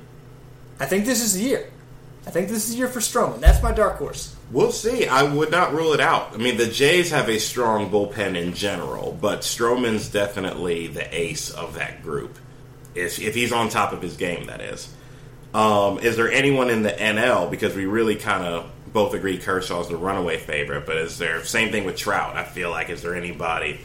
[0.78, 1.70] I think this is the year.
[2.26, 3.40] I think this is the year for Stroman.
[3.40, 4.34] That's my dark horse.
[4.50, 5.07] We'll see.
[5.07, 6.35] I would not rule it out.
[6.35, 11.50] I mean, the Jays have a strong bullpen in general, but Stroman's definitely the ace
[11.50, 12.38] of that group.
[12.94, 14.92] If, if he's on top of his game, that is.
[15.52, 17.50] Um, is there anyone in the NL?
[17.50, 21.72] Because we really kind of both agree Kershaw's the runaway favorite, but is there same
[21.72, 22.37] thing with Trout?
[22.37, 23.80] I feel like is there anybody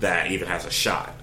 [0.00, 1.14] that even has a shot?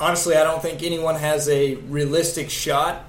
[0.00, 3.04] Honestly, I don't think anyone has a realistic shot.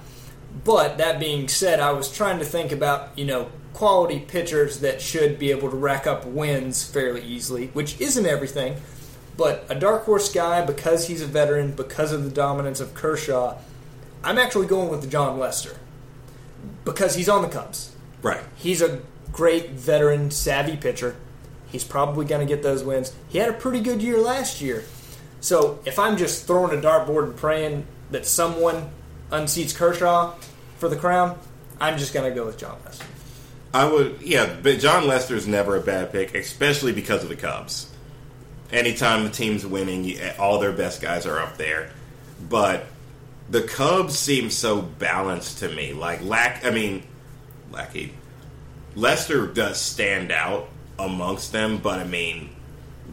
[0.62, 5.02] But that being said, I was trying to think about, you know, quality pitchers that
[5.02, 8.76] should be able to rack up wins fairly easily, which isn't everything.
[9.36, 13.58] But a dark horse guy, because he's a veteran, because of the dominance of Kershaw,
[14.22, 15.76] I'm actually going with Jon Lester.
[16.84, 17.94] Because he's on the Cubs.
[18.22, 18.42] Right.
[18.56, 21.16] He's a great veteran, savvy pitcher.
[21.66, 23.12] He's probably going to get those wins.
[23.28, 24.84] He had a pretty good year last year.
[25.40, 28.90] So if I'm just throwing a dartboard and praying that someone
[29.30, 30.34] unseats Kershaw
[30.78, 31.36] for the crown,
[31.80, 33.04] I'm just going to go with Jon Lester.
[33.74, 37.90] I would, yeah, but Jon Lester's never a bad pick, especially because of the Cubs.
[38.72, 41.90] Anytime the team's winning, eh, all their best guys are up there.
[42.48, 42.86] But
[43.50, 45.92] the Cubs seem so balanced to me.
[45.92, 47.02] Like Lack, I mean,
[47.72, 48.14] Lackey,
[48.94, 52.50] Lester does stand out amongst them, but I mean,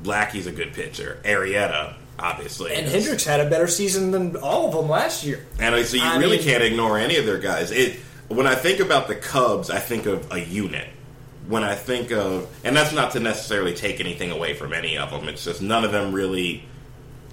[0.04, 1.20] Lackey's a good pitcher.
[1.24, 2.94] Arrieta, obviously, And is.
[2.94, 5.44] Hendricks had a better season than all of them last year.
[5.60, 7.72] And uh, so you I really mean- can't ignore any of their guys.
[7.72, 8.00] It
[8.32, 10.88] when I think about the Cubs, I think of a unit.
[11.48, 15.10] When I think of, and that's not to necessarily take anything away from any of
[15.12, 15.28] them.
[15.28, 16.64] It's just none of them really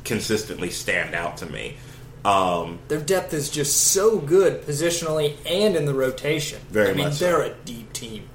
[0.05, 1.77] consistently stand out to me.
[2.25, 6.61] Um, Their depth is just so good positionally and in the rotation.
[6.71, 7.25] Very I mean, much so.
[7.27, 8.29] they're a deep team.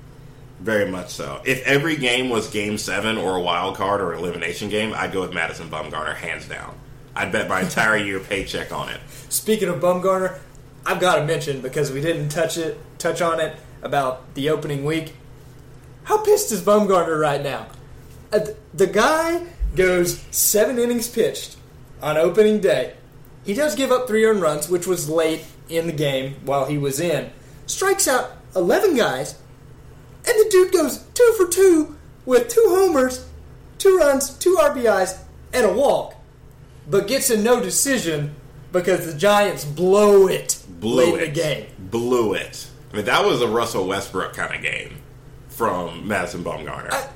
[0.60, 1.42] very much so.
[1.46, 5.12] If every game was Game Seven or a wild card or an elimination game, I'd
[5.12, 6.76] go with Madison Bumgarner hands down.
[7.16, 9.02] I'd bet my entire year paycheck on it.
[9.30, 10.40] Speaking of Bumgarner,
[10.86, 14.84] I've got to mention because we didn't touch it, touch on it about the opening
[14.86, 15.14] week.
[16.04, 17.68] How pissed is Bumgarner right now?
[18.32, 18.40] Uh,
[18.74, 21.56] The guy goes seven innings pitched
[22.02, 22.96] on opening day.
[23.46, 26.78] He does give up three earned runs, which was late in the game while he
[26.78, 27.32] was in.
[27.66, 29.40] Strikes out eleven guys,
[30.26, 33.26] and the dude goes two for two with two homers,
[33.78, 35.20] two runs, two RBIs,
[35.54, 36.16] and a walk
[36.88, 38.36] but gets a no decision
[38.74, 41.14] because the Giants blow it Blew late it.
[41.14, 41.66] in the game.
[41.80, 42.68] Blew it.
[42.92, 44.98] I mean, that was a Russell Westbrook kind of game
[45.48, 46.92] from Madison Bumgarner.
[46.92, 47.08] I-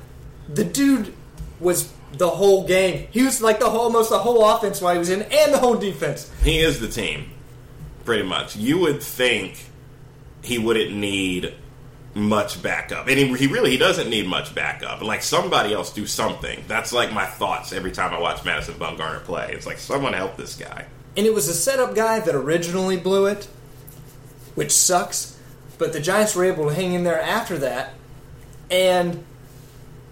[0.54, 1.14] the dude
[1.60, 3.08] was the whole game.
[3.12, 5.58] He was like the whole, almost the whole offense while he was in, and the
[5.58, 6.32] whole defense.
[6.42, 7.30] He is the team,
[8.06, 8.56] pretty much.
[8.56, 9.66] You would think
[10.42, 11.54] he wouldn't need
[12.14, 15.02] much backup, and he, he really he doesn't need much backup.
[15.02, 16.64] Like somebody else do something.
[16.68, 19.50] That's like my thoughts every time I watch Madison Bumgarner play.
[19.52, 20.86] It's like someone help this guy.
[21.18, 23.48] And it was a setup guy that originally blew it,
[24.56, 25.38] which sucks.
[25.80, 27.94] But the Giants were able to hang in there after that,
[28.72, 29.24] and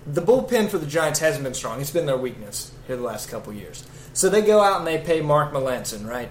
[0.05, 1.81] the bullpen for the Giants hasn't been strong.
[1.81, 3.83] It's been their weakness here the last couple years.
[4.13, 6.29] So they go out and they pay Mark Melancon, right?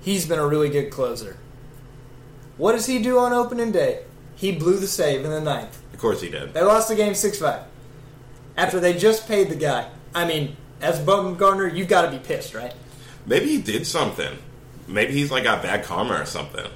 [0.00, 1.36] He's been a really good closer.
[2.56, 4.04] What does he do on opening day?
[4.34, 5.80] He blew the save in the ninth.
[5.92, 6.52] Of course he did.
[6.52, 7.62] They lost the game 6 5.
[8.56, 9.88] After they just paid the guy.
[10.14, 12.74] I mean, as Bumgarner, you've got to be pissed, right?
[13.26, 14.36] Maybe he did something.
[14.86, 16.66] Maybe he's like got bad karma or something.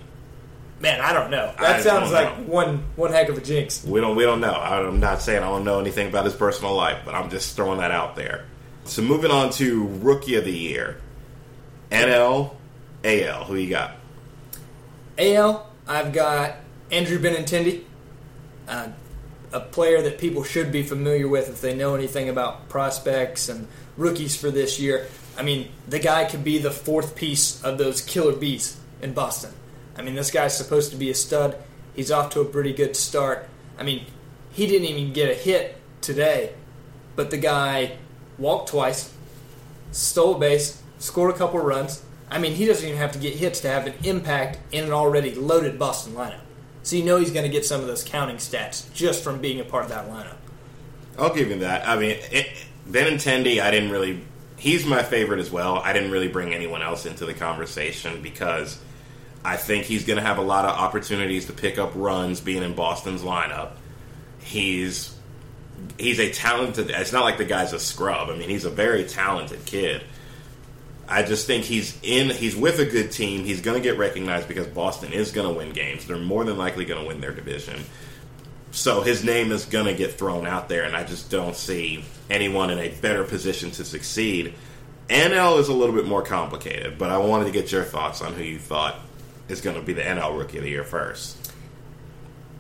[0.81, 1.53] Man, I don't know.
[1.59, 2.45] I That sounds like know.
[2.45, 3.85] one one heck of a jinx.
[3.85, 4.55] We don't we don't know.
[4.55, 7.81] I'm not saying I don't know anything about his personal life, but I'm just throwing
[7.81, 8.45] that out there.
[8.85, 10.99] So moving on to rookie of the year,
[11.91, 12.55] NL,
[13.05, 13.45] AL.
[13.45, 13.97] Who you got?
[15.19, 16.57] AL, I've got
[16.91, 17.83] Andrew Benintendi,
[18.69, 18.89] uh,
[19.53, 23.67] a player that people should be familiar with if they know anything about prospects and
[23.97, 25.09] rookies for this year.
[25.39, 29.53] I mean, the guy could be the fourth piece of those killer bees in Boston.
[29.97, 31.57] I mean, this guy's supposed to be a stud.
[31.95, 33.49] He's off to a pretty good start.
[33.79, 34.05] I mean,
[34.53, 36.55] he didn't even get a hit today,
[37.15, 37.99] but the guy
[38.37, 39.13] walked twice,
[39.93, 42.03] stole a base, scored a couple runs.
[42.31, 44.93] I mean, he doesn't even have to get hits to have an impact in an
[44.93, 46.41] already loaded Boston lineup.
[46.83, 49.61] So you know he's going to get some of those counting stats just from being
[49.61, 50.37] a part of that lineup.
[51.19, 51.87] I'll give him that.
[51.89, 52.49] I mean, it,
[52.89, 54.25] Benintendi, I didn't really.
[54.59, 55.77] He's my favorite as well.
[55.77, 58.79] I didn't really bring anyone else into the conversation because
[59.45, 62.63] I think he's going to have a lot of opportunities to pick up runs being
[62.63, 63.73] in Boston's lineup.
[64.41, 65.15] He's
[65.97, 66.91] he's a talented.
[66.91, 68.31] It's not like the guy's a scrub.
[68.31, 70.03] I mean, he's a very talented kid.
[71.09, 72.29] I just think he's in.
[72.31, 73.45] He's with a good team.
[73.45, 76.07] He's going to get recognized because Boston is going to win games.
[76.07, 77.81] They're more than likely going to win their division.
[78.71, 82.05] So his name is going to get thrown out there, and I just don't see
[82.29, 84.55] anyone in a better position to succeed.
[85.09, 88.35] NL is a little bit more complicated, but I wanted to get your thoughts on
[88.35, 88.97] who you thought
[89.49, 91.53] is going to be the NL Rookie of the Year first.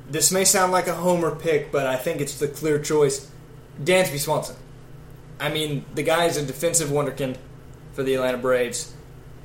[0.08, 3.30] This may sound like a homer pick, but I think it's the clear choice.
[3.82, 4.56] Dansby Swanson.
[5.38, 7.36] I mean, the guy is a defensive wonderkind
[7.92, 8.94] for the Atlanta Braves.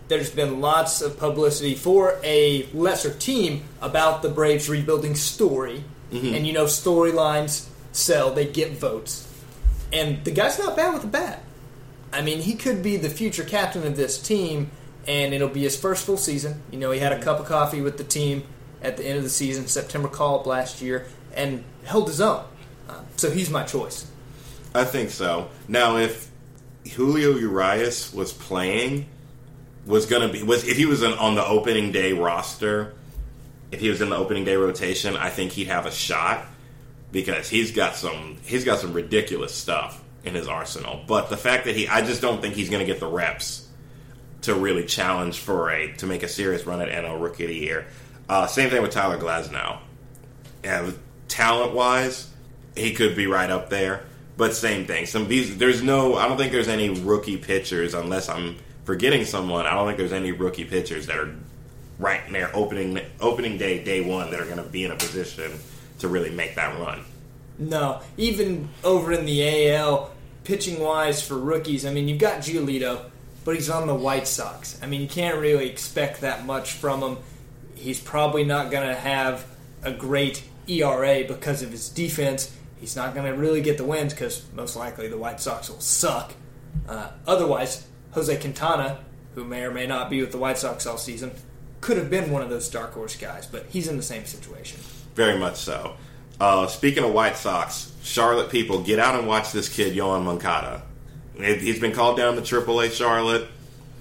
[0.08, 5.84] There's been lots of publicity for a lesser team about the Braves rebuilding story.
[6.14, 6.34] Mm-hmm.
[6.36, 9.28] And you know, storylines sell, they get votes.
[9.92, 11.44] And the guy's not bad with a bat.
[12.12, 14.70] I mean, he could be the future captain of this team,
[15.08, 16.62] and it'll be his first full season.
[16.72, 18.44] You know, he had a cup of coffee with the team
[18.82, 22.44] at the end of the season, September call up last year, and held his own.
[22.88, 24.10] Uh, so he's my choice.
[24.76, 25.50] I think so.
[25.68, 26.30] Now, if
[26.96, 29.08] Julio Urias was playing,
[29.86, 32.94] was going to be was if he was on the opening day roster,
[33.74, 36.46] if he was in the opening day rotation, I think he'd have a shot
[37.12, 41.04] because he's got some he's got some ridiculous stuff in his arsenal.
[41.08, 43.68] But the fact that he, I just don't think he's going to get the reps
[44.42, 47.56] to really challenge for a to make a serious run at NL Rookie of the
[47.56, 47.88] Year.
[48.30, 49.80] Uh, same thing with Tyler Glasnow.
[50.64, 52.30] And talent wise,
[52.76, 54.06] he could be right up there.
[54.38, 55.08] But same thing.
[55.08, 59.66] Some these there's no I don't think there's any rookie pitchers unless I'm forgetting someone.
[59.66, 61.36] I don't think there's any rookie pitchers that are
[62.04, 64.96] right in their opening opening day day one that are going to be in a
[64.96, 65.52] position
[66.00, 67.04] to really make that run.
[67.58, 70.12] No, even over in the AL,
[70.44, 73.10] pitching wise for rookies, I mean you've got Giolito,
[73.46, 74.80] but he's on the White Sox.
[74.84, 77.18] I mean you can't really expect that much from him.
[77.76, 79.46] He's probably not going to have
[79.82, 84.14] a great ERA because of his defense He's not going to really get the wins
[84.14, 86.34] because most likely the White Sox will suck.
[86.86, 89.00] Uh, otherwise, Jose Quintana,
[89.36, 91.32] who may or may not be with the White Sox all season,
[91.84, 94.80] could have been one of those dark horse guys, but he's in the same situation.
[95.16, 95.98] Very much so.
[96.40, 100.84] Uh, speaking of White Sox, Charlotte people, get out and watch this kid, Yoan Moncada.
[101.36, 103.50] He's been called down to AAA Charlotte.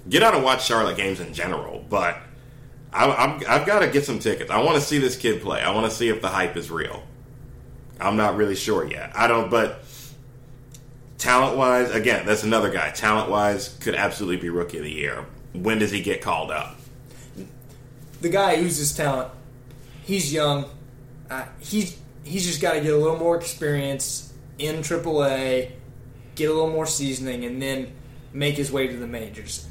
[0.07, 2.17] Get out and watch Charlotte games in general, but
[2.93, 4.49] I, have got to get some tickets.
[4.49, 5.61] I want to see this kid play.
[5.61, 7.03] I want to see if the hype is real.
[7.99, 9.11] I'm not really sure yet.
[9.13, 9.83] I don't, but
[11.17, 12.91] talent wise, again, that's another guy.
[12.91, 15.25] Talent wise, could absolutely be rookie of the year.
[15.51, 16.77] When does he get called up?
[18.23, 19.31] The guy oozes talent.
[20.05, 20.65] He's young.
[21.29, 25.71] Uh, he's he's just got to get a little more experience in AAA,
[26.35, 27.93] get a little more seasoning, and then
[28.31, 29.67] make his way to the majors.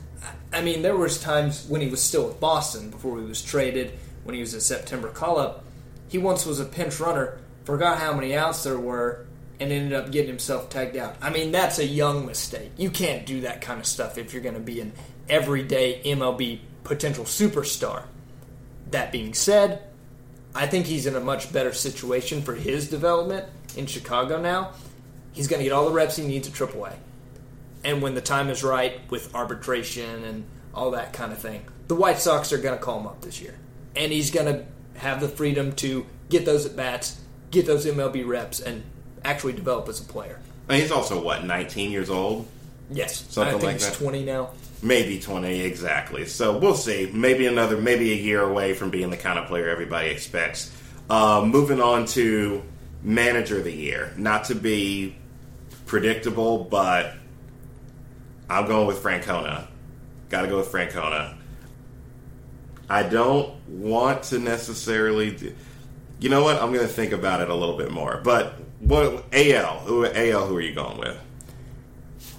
[0.53, 3.99] I mean, there was times when he was still with Boston before he was traded.
[4.25, 5.65] When he was a September call up,
[6.09, 9.27] he once was a pinch runner forgot how many outs there were,
[9.61, 11.17] and ended up getting himself tagged out.
[11.23, 12.73] I mean, that's a young mistake.
[12.77, 14.93] You can't do that kind of stuff if you're going to be an
[15.29, 18.05] everyday MLB potential superstar.
[18.93, 19.83] That being said,
[20.55, 24.73] I think he's in a much better situation for his development in Chicago now.
[25.33, 26.95] He's going to get all the reps he needs at AAA.
[27.85, 31.95] And when the time is right with arbitration and all that kind of thing, the
[31.95, 33.59] White Sox are going to call him up this year.
[33.97, 34.65] And he's going to
[34.99, 37.19] have the freedom to get those at bats
[37.53, 38.83] get those MLB reps and
[39.25, 40.41] actually develop as a player.
[40.69, 42.49] And he's also what 19 years old.
[42.91, 43.99] Yes, something I think like he's that.
[43.99, 44.51] 20 now.
[44.83, 46.27] Maybe 20 exactly.
[46.27, 47.11] So we'll see.
[47.13, 50.77] Maybe another, maybe a year away from being the kind of player everybody expects.
[51.09, 52.63] Uh, moving on to
[53.03, 54.13] manager of the year.
[54.17, 55.17] Not to be
[55.87, 57.15] predictable, but
[58.51, 59.67] I'm going with Francona.
[60.29, 61.37] Got to go with Francona.
[62.89, 65.31] I don't want to necessarily.
[65.31, 65.55] Do,
[66.21, 66.57] you know what?
[66.63, 68.21] I'm going to think about it a little bit more.
[68.23, 69.79] But what AL?
[69.81, 70.47] Who AL?
[70.47, 71.19] Who are you going with?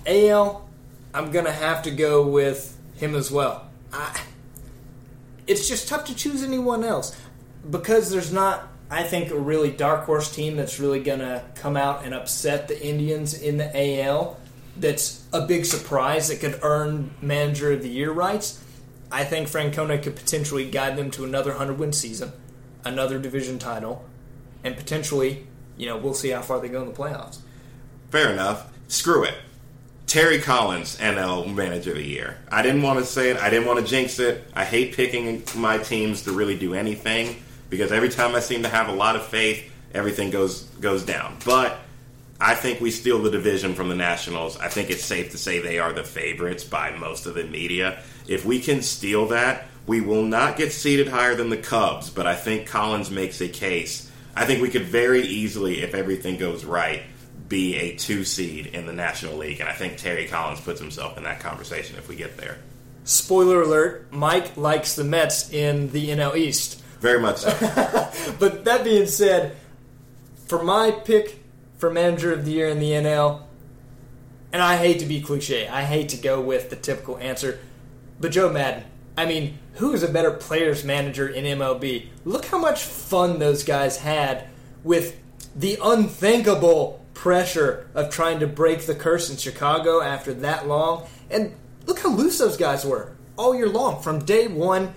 [0.05, 0.67] AL.
[1.13, 3.69] I'm to have to go with him as well.
[3.91, 4.21] I,
[5.45, 7.19] it's just tough to choose anyone else
[7.69, 8.69] because there's not.
[8.89, 12.85] I think a really dark horse team that's really to come out and upset the
[12.85, 14.37] Indians in the AL.
[14.77, 18.63] That's a big surprise that could earn Manager of the Year rights.
[19.11, 22.33] I think Francona could potentially guide them to another 100 win season
[22.85, 24.05] another division title,
[24.63, 25.47] and potentially,
[25.77, 27.39] you know, we'll see how far they go in the playoffs.
[28.09, 28.71] Fair enough.
[28.87, 29.35] Screw it.
[30.07, 32.37] Terry Collins, NL Manager of the Year.
[32.51, 33.37] I didn't want to say it.
[33.37, 34.43] I didn't want to jinx it.
[34.53, 37.37] I hate picking my teams to really do anything
[37.69, 41.37] because every time I seem to have a lot of faith, everything goes goes down.
[41.45, 41.79] But
[42.39, 44.57] I think we steal the division from the Nationals.
[44.57, 48.03] I think it's safe to say they are the favorites by most of the media.
[48.27, 52.27] If we can steal that, we will not get seated higher than the Cubs, but
[52.27, 54.11] I think Collins makes a case.
[54.35, 57.03] I think we could very easily, if everything goes right,
[57.53, 61.17] be a two seed in the National League, and I think Terry Collins puts himself
[61.19, 62.57] in that conversation if we get there.
[63.03, 66.81] Spoiler alert: Mike likes the Mets in the NL East.
[66.99, 67.51] Very much so.
[68.39, 69.55] But that being said,
[70.47, 71.43] for my pick
[71.77, 73.43] for manager of the year in the NL,
[74.51, 77.59] and I hate to be cliche, I hate to go with the typical answer,
[78.19, 78.85] but Joe Maddon.
[79.15, 82.07] I mean, who is a better players manager in MLB?
[82.25, 84.47] Look how much fun those guys had
[84.83, 85.19] with
[85.55, 91.07] the unthinkable pressure of trying to break the curse in Chicago after that long.
[91.29, 91.55] And
[91.85, 94.93] look how loose those guys were all year long, from day one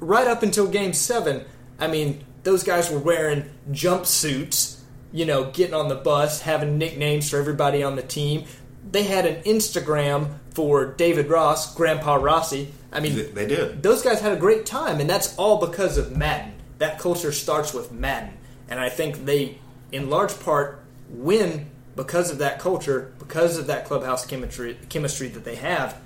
[0.00, 1.44] right up until game seven.
[1.78, 4.78] I mean, those guys were wearing jumpsuits,
[5.12, 8.44] you know, getting on the bus, having nicknames for everybody on the team.
[8.90, 12.68] They had an Instagram for David Ross, Grandpa Rossy.
[12.92, 13.82] I mean, they did.
[13.82, 16.54] those guys had a great time, and that's all because of Maddon.
[16.78, 18.34] That culture starts with Maddon,
[18.68, 19.58] and I think they,
[19.90, 20.83] in large part,
[21.14, 26.00] win because of that culture, because of that clubhouse chemistry, chemistry that they have.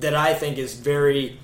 [0.00, 1.40] That I think is very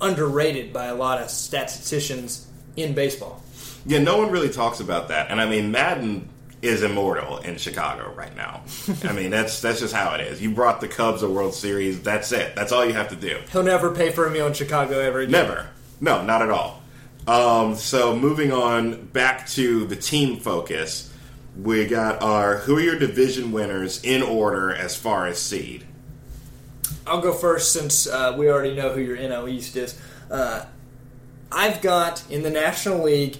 [0.00, 2.46] underrated by a lot of statisticians
[2.76, 3.42] in baseball.
[3.84, 5.30] Yeah, no one really talks about that.
[5.30, 6.28] And I mean, Maddon
[6.62, 8.62] is immortal in Chicago right now.
[9.04, 10.40] I mean, that's that's just how it is.
[10.40, 12.00] You brought the Cubs a World Series.
[12.02, 12.54] That's it.
[12.54, 13.40] That's all you have to do.
[13.50, 15.32] He'll never pay for a meal in Chicago ever again.
[15.32, 15.68] Never.
[16.00, 16.82] No, not at all.
[17.26, 21.11] Um, so moving on back to the team focus,
[21.56, 25.84] we got our who are your division winners in order as far as seed.
[27.06, 30.00] I'll go first since uh, we already know who your NL East is.
[30.30, 30.64] Uh,
[31.50, 33.38] I've got in the National League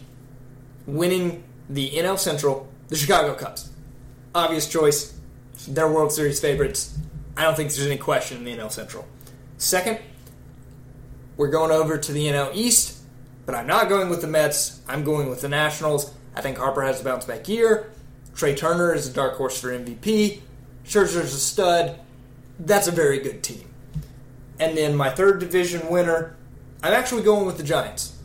[0.86, 3.70] winning the NL Central, the Chicago Cubs.
[4.34, 5.18] Obvious choice.
[5.68, 6.98] They're World Series favorites.
[7.36, 9.06] I don't think there's any question in the NL Central.
[9.58, 10.00] Second,
[11.36, 13.00] we're going over to the NL East,
[13.46, 14.82] but I'm not going with the Mets.
[14.88, 16.12] I'm going with the Nationals.
[16.34, 17.91] I think Harper has a bounce back year.
[18.34, 20.40] Trea Turner is a dark horse for MVP.
[20.84, 21.98] Scherzer's a stud.
[22.58, 23.68] That's a very good team.
[24.58, 26.36] And then my third division winner,
[26.82, 28.16] I'm actually going with the Giants.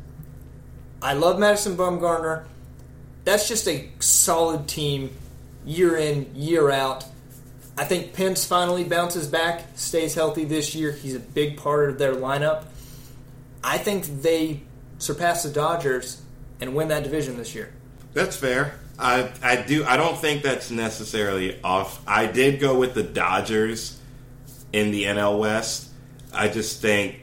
[1.01, 2.45] I love Madison Bumgarner.
[3.23, 5.11] That's just a solid team
[5.65, 7.05] year in, year out.
[7.77, 10.91] I think Pence finally bounces back, stays healthy this year.
[10.91, 12.65] He's a big part of their lineup.
[13.63, 14.61] I think they
[14.97, 16.21] surpass the Dodgers
[16.59, 17.73] and win that division this year.
[18.13, 18.79] That's fair.
[18.99, 19.85] I I do.
[19.85, 22.01] I don't think that's necessarily off.
[22.07, 23.99] I did go with the Dodgers
[24.73, 25.89] in the NL West.
[26.33, 27.21] I just think.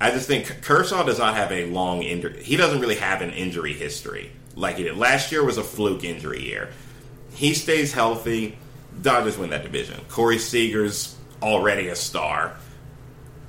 [0.00, 2.42] I just think Kershaw does not have a long injury.
[2.42, 4.96] He doesn't really have an injury history like he did.
[4.96, 6.70] Last year was a fluke injury year.
[7.34, 8.56] He stays healthy.
[9.02, 10.00] Dodgers win that division.
[10.08, 12.56] Corey Seager's already a star.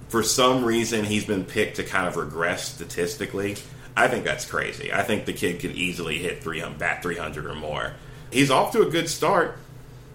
[0.10, 3.56] For some reason, he's been picked to kind of regress statistically.
[3.96, 4.92] I think that's crazy.
[4.94, 7.94] I think the kid could easily hit 300, bat 300 or more.
[8.32, 9.58] He's off to a good start.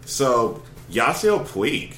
[0.06, 1.94] So, Yasiel Puig,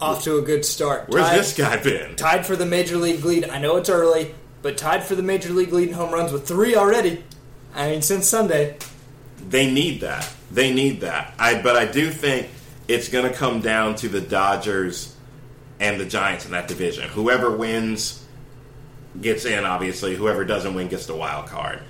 [0.00, 1.04] Off to a good start.
[1.08, 2.16] where's Tied- this guy been?
[2.16, 3.48] Tied for the major league lead.
[3.48, 6.46] I know it's early, but tied for the major league lead in home runs with
[6.46, 7.24] three already.
[7.74, 8.76] I mean, since Sunday.
[9.48, 10.28] They need that.
[10.50, 11.34] They need that.
[11.38, 12.48] I but I do think
[12.88, 15.14] it's going to come down to the Dodgers
[15.78, 17.08] and the Giants in that division.
[17.10, 18.22] Whoever wins
[19.20, 19.64] gets in.
[19.64, 21.80] Obviously, whoever doesn't win gets the wild card.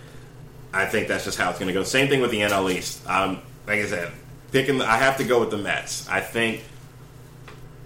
[0.72, 1.82] I think that's just how it's going to go.
[1.82, 3.06] Same thing with the NL East.
[3.08, 4.12] Um, like I said,
[4.52, 4.78] picking.
[4.78, 6.08] The, I have to go with the Mets.
[6.08, 6.64] I think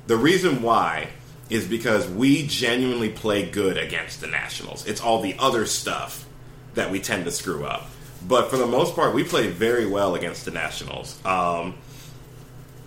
[0.07, 1.09] the reason why
[1.51, 4.87] is because we genuinely play good against the Nationals.
[4.87, 6.27] It's all the other stuff
[6.75, 7.89] that we tend to screw up.
[8.27, 11.19] But for the most part, we play very well against the Nationals.
[11.25, 11.75] Um,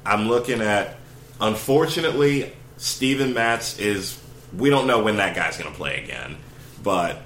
[0.06, 0.98] I'm looking at,
[1.42, 4.20] unfortunately, Steven Matz is.
[4.56, 6.38] We don't know when that guy's going to play again,
[6.84, 7.22] but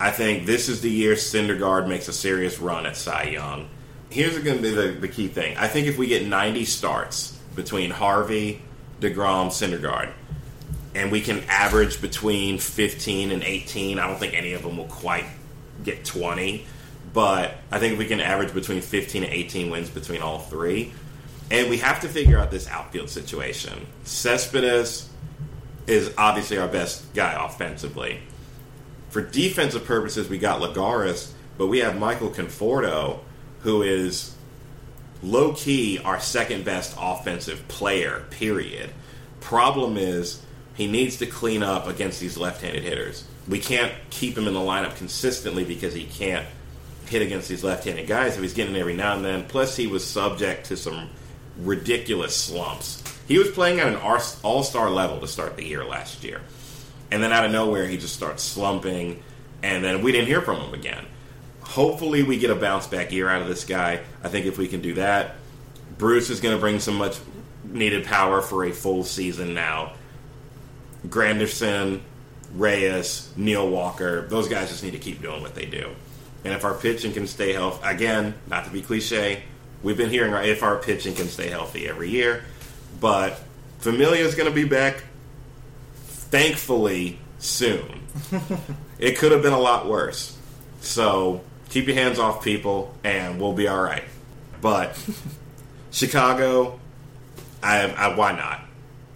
[0.00, 3.68] I think this is the year Syndergaard makes a serious run at Cy Young.
[4.10, 5.56] Here's going to be the, the key thing.
[5.56, 8.62] I think if we get 90 starts between Harvey,
[9.00, 10.12] DeGrom, Syndergaard,
[10.94, 14.84] and we can average between 15 and 18, I don't think any of them will
[14.84, 15.26] quite
[15.82, 16.64] get 20,
[17.12, 20.92] but I think we can average between 15 and 18 wins between all three,
[21.50, 23.86] and we have to figure out this outfield situation.
[24.04, 25.08] Cespedes
[25.86, 28.20] is obviously our best guy offensively.
[29.14, 33.20] For defensive purposes, we got Lagares, but we have Michael Conforto,
[33.60, 34.34] who is
[35.22, 38.90] low key our second best offensive player, period.
[39.38, 40.42] Problem is,
[40.74, 43.22] he needs to clean up against these left handed hitters.
[43.46, 46.48] We can't keep him in the lineup consistently because he can't
[47.06, 49.44] hit against these left handed guys if he's getting every now and then.
[49.44, 51.08] Plus, he was subject to some
[51.58, 53.00] ridiculous slumps.
[53.28, 54.00] He was playing at an
[54.42, 56.40] all star level to start the year last year.
[57.10, 59.22] And then out of nowhere, he just starts slumping,
[59.62, 61.04] and then we didn't hear from him again.
[61.60, 64.00] Hopefully, we get a bounce back year out of this guy.
[64.22, 65.36] I think if we can do that,
[65.98, 67.18] Bruce is going to bring some much
[67.64, 69.92] needed power for a full season now.
[71.06, 72.00] Granderson,
[72.54, 75.94] Reyes, Neil Walker, those guys just need to keep doing what they do.
[76.44, 79.42] And if our pitching can stay healthy, again, not to be cliche,
[79.82, 82.44] we've been hearing if our pitching can stay healthy every year,
[83.00, 83.40] but
[83.78, 85.04] Familia is going to be back,
[86.34, 88.00] thankfully, soon.
[88.98, 90.36] it could have been a lot worse.
[90.80, 94.02] So keep your hands off people, and we'll be all right.
[94.60, 94.98] But
[95.92, 96.80] Chicago,
[97.62, 98.62] I, I, why not?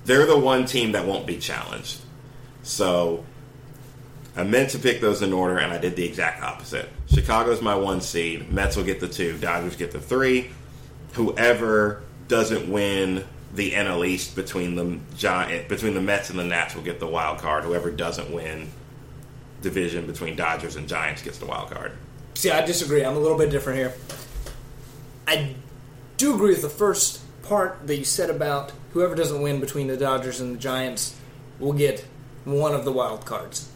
[0.04, 1.98] They're the one team that won't be challenged.
[2.62, 3.24] So
[4.36, 6.88] I meant to pick those in order, and I did the exact opposite.
[7.12, 8.52] Chicago's my one seed.
[8.52, 9.36] Mets will get the two.
[9.38, 10.50] Dodgers get the three.
[11.14, 13.24] Whoever doesn't win
[13.58, 17.08] the NL East between the giant between the Mets and the Nats will get the
[17.08, 17.64] wild card.
[17.64, 18.70] Whoever doesn't win
[19.60, 21.92] division between Dodgers and Giants gets the wild card.
[22.34, 23.04] See, I disagree.
[23.04, 23.94] I'm a little bit different here.
[25.26, 25.56] I
[26.16, 29.96] do agree with the first part that you said about whoever doesn't win between the
[29.96, 31.16] Dodgers and the Giants
[31.58, 32.06] will get
[32.44, 33.68] one of the wild cards,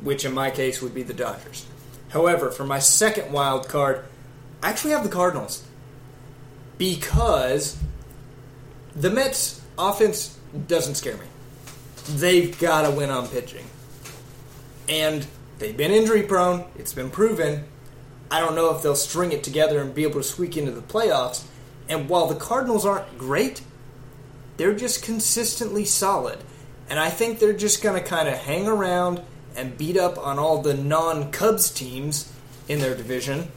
[0.00, 1.66] which in my case would be the Dodgers.
[2.08, 4.06] However, for my second wild card,
[4.62, 5.62] I actually have the Cardinals
[6.78, 7.76] because
[8.98, 11.26] the Mets offense doesn't scare me.
[12.16, 13.64] They've got to win on pitching.
[14.88, 15.26] And
[15.58, 17.64] they've been injury prone, it's been proven.
[18.30, 20.82] I don't know if they'll string it together and be able to squeak into the
[20.82, 21.44] playoffs.
[21.88, 23.62] And while the Cardinals aren't great,
[24.56, 26.38] they're just consistently solid.
[26.90, 29.22] And I think they're just going to kind of hang around
[29.56, 32.32] and beat up on all the non Cubs teams
[32.68, 33.50] in their division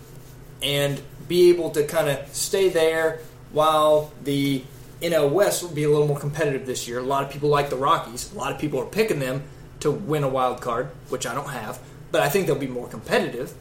[0.62, 3.20] and be able to kind of stay there
[3.52, 4.64] while the
[5.02, 6.99] NL West will be a little more competitive this year.
[6.99, 8.32] A lot of people like the Rockies.
[8.34, 9.43] A lot of people are picking them
[9.80, 11.80] to win a wild card, which I don't have,
[12.12, 13.54] but I think they'll be more competitive.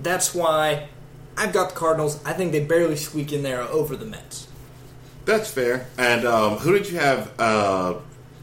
[0.00, 0.88] That's why
[1.36, 2.24] I've got the Cardinals.
[2.24, 4.48] I think they barely squeak in there over the Mets.
[5.26, 5.86] That's fair.
[5.98, 7.38] And um, who did you have?
[7.38, 7.94] Uh,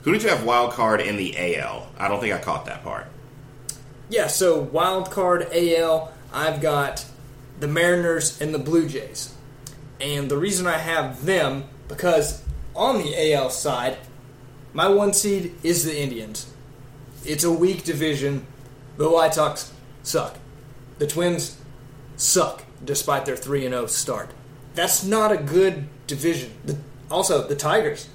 [0.03, 1.89] who did you have wild card in the AL?
[1.97, 3.07] I don't think I caught that part.
[4.07, 7.05] Yeah, so wild card AL, I've got
[7.59, 9.33] the Mariners and the Blue Jays.
[9.99, 12.43] And the reason I have them because
[12.75, 13.97] on the AL side,
[14.73, 16.51] my one seed is the Indians.
[17.25, 18.45] It's a weak division.
[18.97, 19.73] The White Sox
[20.03, 20.37] suck.
[20.99, 21.57] The Twins
[22.15, 24.31] suck despite their 3 0 start.
[24.73, 26.51] That's not a good division.
[26.65, 26.77] The,
[27.09, 28.09] also, the Tigers,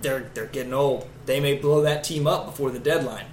[0.00, 1.08] they're, they're getting old.
[1.26, 3.26] They may blow that team up before the deadline.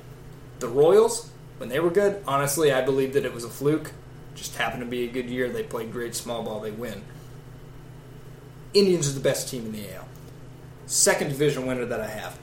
[0.59, 3.91] The Royals, when they were good, honestly, I believe that it was a fluke.
[4.35, 5.49] Just happened to be a good year.
[5.49, 7.03] They played great small ball, they win.
[8.73, 10.07] Indians are the best team in the AL.
[10.85, 12.37] Second division winner that I have,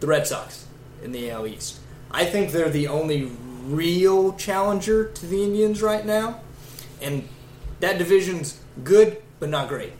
[0.00, 0.66] the Red Sox
[1.02, 1.80] in the AL East.
[2.10, 3.30] I think they're the only
[3.64, 6.40] real challenger to the Indians right now,
[7.00, 7.28] and
[7.80, 9.92] that division's good but not great.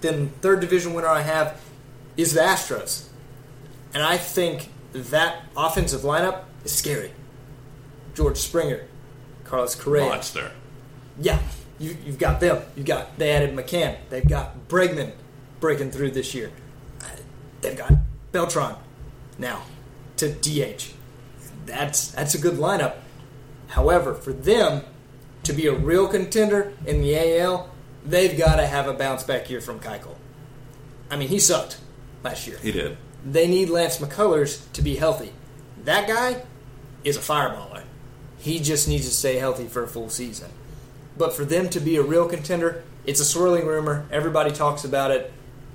[0.00, 1.60] Then third division winner I have
[2.16, 3.08] is the Astros,
[3.94, 7.12] and I think that offensive lineup is scary.
[8.14, 8.86] George Springer,
[9.44, 10.52] Carlos Correa, monster.
[11.20, 11.40] Yeah,
[11.78, 12.62] you, have got them.
[12.76, 13.96] You've got they added McCann.
[14.10, 15.12] They've got Bregman
[15.60, 16.50] breaking through this year.
[17.00, 17.06] Uh,
[17.60, 17.92] they've got
[18.32, 18.76] Beltran
[19.38, 19.62] now
[20.16, 20.92] to DH.
[21.66, 22.96] That's that's a good lineup.
[23.68, 24.82] However, for them
[25.44, 27.70] to be a real contender in the AL,
[28.04, 30.16] they've got to have a bounce back year from Keuchel.
[31.10, 31.78] I mean, he sucked
[32.22, 32.58] last year.
[32.58, 32.96] He did.
[33.24, 35.32] They need Lance McCullers to be healthy.
[35.84, 36.42] That guy
[37.04, 37.84] is a fireballer.
[38.38, 40.50] He just needs to stay healthy for a full season.
[41.18, 44.06] But for them to be a real contender, it's a swirling rumor.
[44.10, 45.32] Everybody talks about it.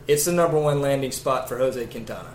[0.08, 2.34] It's the number one landing spot for Jose Quintana.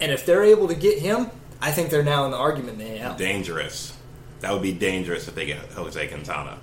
[0.00, 1.30] And if they're able to get him,
[1.60, 3.16] I think they're now in the argument in the AL.
[3.16, 3.96] Dangerous.
[4.40, 6.58] That would be dangerous if they get Jose Quintana.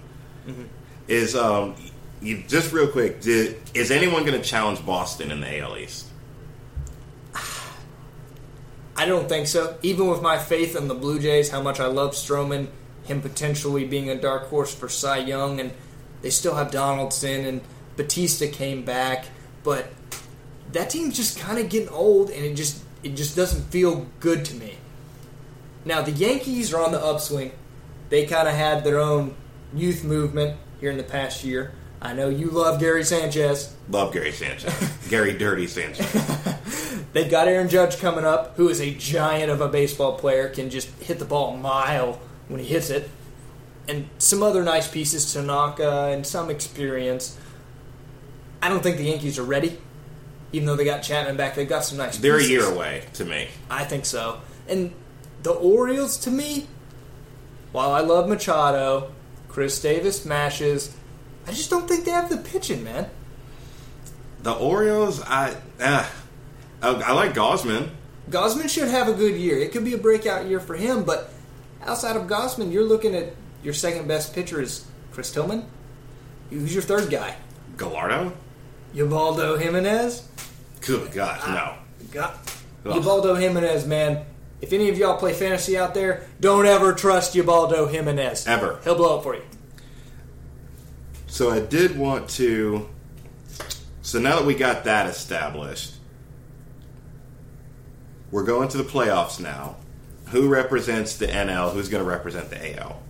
[0.48, 0.64] Mm-hmm.
[1.08, 1.76] Is um,
[2.22, 3.22] you, just real quick?
[3.22, 6.08] Did, is anyone going to challenge Boston in the AL East?
[8.96, 9.78] I don't think so.
[9.82, 12.68] Even with my faith in the Blue Jays, how much I love Stroman,
[13.06, 15.72] him potentially being a dark horse for Cy Young, and
[16.22, 17.62] they still have Donaldson and
[17.96, 19.26] Bautista came back,
[19.64, 19.90] but
[20.72, 24.44] that team's just kind of getting old, and it just it just doesn't feel good
[24.46, 24.76] to me.
[25.86, 27.52] Now the Yankees are on the upswing.
[28.10, 29.36] They kind of had their own
[29.74, 31.74] youth movement here in the past year.
[32.02, 33.76] I know you love Gary Sanchez.
[33.90, 34.74] Love Gary Sanchez.
[35.10, 37.08] Gary Dirty Sanchez.
[37.14, 40.70] They've got Aaron Judge coming up, who is a giant of a baseball player, can
[40.70, 43.10] just hit the ball a mile when he hits it,
[43.88, 47.38] and some other nice pieces, Tanaka and some experience.
[48.62, 49.78] I don't think the Yankees are ready,
[50.52, 51.56] even though they got Chapman back.
[51.56, 52.18] They've got some nice.
[52.18, 52.50] They're pieces.
[52.50, 53.48] a year away to me.
[53.70, 54.42] I think so.
[54.68, 54.94] And
[55.44, 56.68] the Orioles, to me,
[57.72, 59.12] while I love Machado,
[59.48, 60.96] Chris Davis mashes,
[61.46, 63.10] I just don't think they have the pitching, man.
[64.42, 66.08] The Orioles, I uh,
[66.82, 67.90] I, I like Gausman.
[68.30, 69.60] Gausman should have a good year.
[69.60, 71.32] It could be a breakout year for him, but
[71.86, 73.34] outside of Gausman, you're looking at
[73.64, 75.66] your second best pitcher is Chris Tillman.
[76.50, 77.36] Who's your third guy?
[77.78, 78.34] Gallardo?
[78.94, 80.28] Ubaldo Jimenez?
[80.82, 82.08] Good God, no.
[82.12, 82.38] God.
[82.86, 82.98] Ugh.
[82.98, 84.26] Ubaldo Jimenez, man.
[84.62, 88.48] If any of y'all play fantasy out there, don't ever trust Ubaldo Jimenez.
[88.48, 88.80] Ever.
[88.84, 89.44] He'll blow up for you.
[91.28, 92.88] So I did want to.
[94.02, 95.96] So now that we got that established,
[98.32, 99.76] we're going to the playoffs now.
[100.28, 101.74] Who represents the NL?
[101.74, 103.02] Who's going to represent the AL?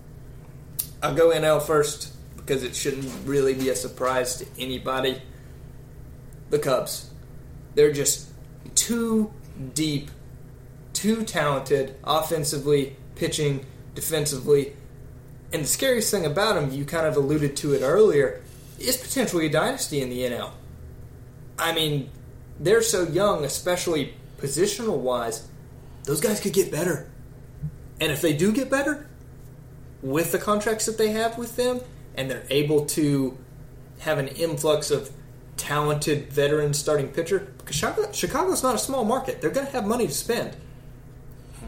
[1.02, 5.20] I'll go NL first because it shouldn't really be a surprise to anybody.
[6.50, 7.10] The Cubs.
[7.74, 8.28] They're just
[8.74, 9.32] too
[9.74, 10.10] deep,
[10.92, 14.74] too talented, offensively, pitching, defensively.
[15.52, 18.42] And the scariest thing about them, you kind of alluded to it earlier,
[18.78, 20.52] is potentially a dynasty in the NL.
[21.58, 22.10] I mean,
[22.60, 25.48] they're so young, especially positional wise,
[26.06, 27.10] those guys could get better.
[28.00, 29.06] And if they do get better,
[30.02, 31.80] with the contracts that they have with them,
[32.14, 33.36] and they're able to
[34.00, 35.10] have an influx of
[35.56, 39.40] talented veteran starting pitcher, because Chicago, Chicago's not a small market.
[39.40, 40.56] They're going to have money to spend.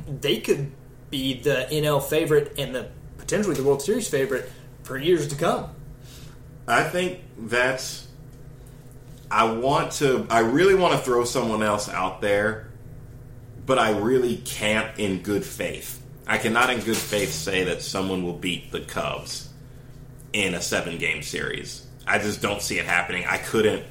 [0.07, 0.73] They could
[1.11, 4.51] be the NL favorite and the potentially the World Series favorite
[4.83, 5.71] for years to come.
[6.67, 8.07] I think that's.
[9.31, 10.27] I want to.
[10.31, 12.68] I really want to throw someone else out there,
[13.69, 16.03] but I really can't in good faith.
[16.27, 19.51] I cannot in good faith say that someone will beat the Cubs
[20.33, 21.87] in a seven game series.
[22.07, 23.27] I just don't see it happening.
[23.29, 23.85] I couldn't.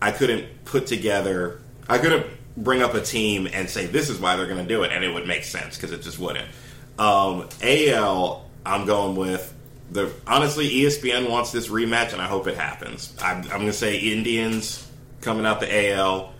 [0.00, 1.60] I couldn't put together.
[1.88, 4.84] I couldn't bring up a team and say this is why they're going to do
[4.84, 6.48] it, and it would make sense because it just wouldn't.
[6.96, 9.52] Um, AL, I'm going with
[9.90, 10.12] the.
[10.24, 13.12] Honestly, ESPN wants this rematch, and I hope it happens.
[13.20, 14.88] I'm, I'm going to say Indians
[15.20, 16.32] coming out the AL,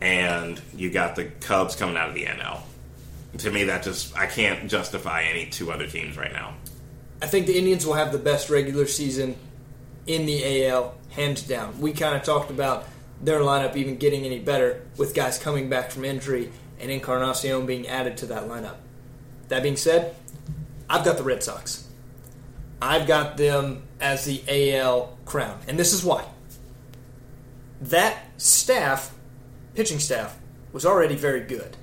[0.00, 2.60] and you got the Cubs coming out of the NL.
[3.38, 6.54] To me, that just I can't justify any two other teams right now.
[7.22, 9.36] I think the Indians will have the best regular season
[10.06, 11.80] in the AL, hands down.
[11.80, 12.86] We kind of talked about
[13.20, 17.86] their lineup even getting any better with guys coming back from injury and Encarnacion being
[17.86, 18.76] added to that lineup.
[19.48, 20.16] That being said,
[20.88, 21.86] I've got the Red Sox.
[22.80, 25.60] I've got them as the AL crown.
[25.68, 26.24] And this is why.
[27.82, 29.14] That staff,
[29.74, 30.38] pitching staff,
[30.72, 31.76] was already very good.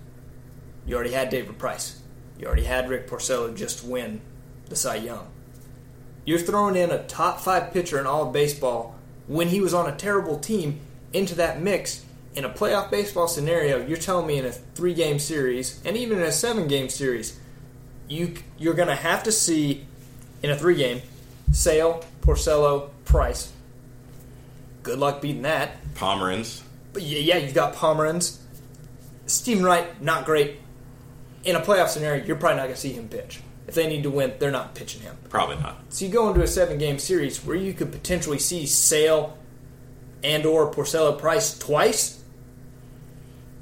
[0.86, 2.02] You already had David Price.
[2.40, 4.22] You already had Rick Porcello just win
[4.70, 5.28] the Cy Young.
[6.26, 8.96] You're throwing in a top five pitcher in all of baseball
[9.28, 10.80] when he was on a terrible team
[11.14, 13.86] into that mix in a playoff baseball scenario.
[13.86, 17.40] You're telling me in a three game series and even in a seven game series,
[18.08, 19.86] you you're going to have to see
[20.44, 21.02] in a three game
[21.52, 23.52] Sale, Porcello, Price.
[24.84, 25.72] Good luck beating that.
[25.96, 26.62] Pomeranz,
[26.98, 28.40] But yeah, yeah, you've got Pomeranz.
[29.28, 30.60] Steven Wright, not great.
[31.44, 33.40] In a playoff scenario, you're probably not going to see him pitch.
[33.68, 35.16] If they need to win, they're not pitching him.
[35.30, 35.78] probably not.
[35.90, 39.38] So you go into a seven game series where you could potentially see Sale
[40.24, 42.24] and or Porcello Price twice,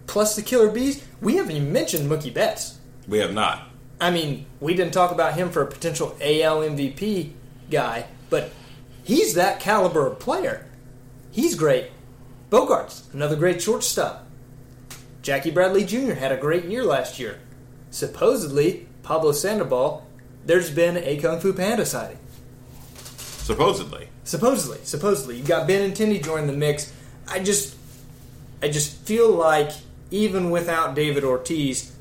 [0.07, 1.05] plus the Killer Bees.
[1.19, 2.77] We haven't even mentioned Mookie Betts.
[3.05, 3.67] We have not.
[3.99, 7.31] I mean, we didn't talk about him for a potential AL MVP
[7.69, 8.51] guy, but
[9.03, 10.65] he's that caliber of player.
[11.31, 11.91] He's great.
[12.49, 14.27] Bogaerts, another great shortstop.
[15.21, 16.13] Jackie Bradley Jr.
[16.13, 17.39] had a great year last year.
[17.89, 20.05] Supposedly, Pablo Sandoval,
[20.45, 22.19] there's been a Kung Fu Panda sighting.
[23.17, 24.09] Supposedly.
[24.23, 26.93] Supposedly, supposedly, you've got Ben and Benintendi joining the mix.
[27.27, 27.75] I just,
[28.61, 29.71] I just feel like
[30.11, 31.95] even without David Ortiz,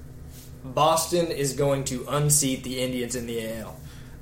[0.65, 3.77] Boston is going to unseat the Indians in the AL.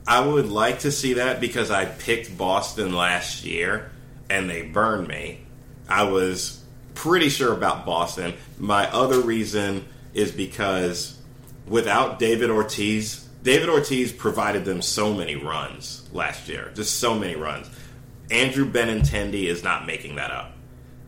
[0.07, 3.93] I would like to see that because I picked Boston last year
[4.29, 5.47] and they burned me.
[5.89, 6.63] I was
[6.95, 8.35] pretty sure about Boston.
[8.59, 11.19] My other reason is because
[11.67, 17.35] without David Ortiz, David Ortiz provided them so many runs last year, just so many
[17.35, 17.69] runs.
[18.31, 20.53] Andrew Benintendi is not making that up.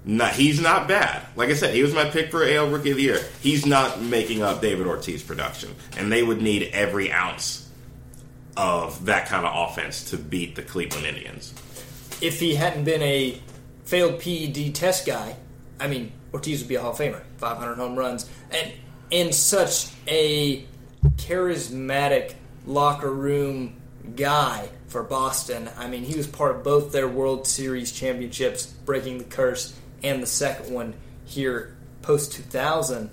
[0.05, 1.23] Not, he's not bad.
[1.35, 3.21] Like I said, he was my pick for AL Rookie of the Year.
[3.41, 7.71] He's not making up David Ortiz production, and they would need every ounce
[8.57, 11.55] of that kind of offense to beat the Cleveland Indians.
[12.21, 13.41] If he hadn't been a
[13.85, 15.37] failed PED test guy,
[15.79, 18.73] I mean, Ortiz would be a Hall of Famer, 500 home runs, and
[19.13, 20.65] and such a
[21.17, 22.35] charismatic
[22.67, 23.77] locker room
[24.17, 25.69] guy for Boston.
[25.77, 30.23] I mean, he was part of both their World Series championships, breaking the curse, and
[30.23, 33.11] the second one here post 2000.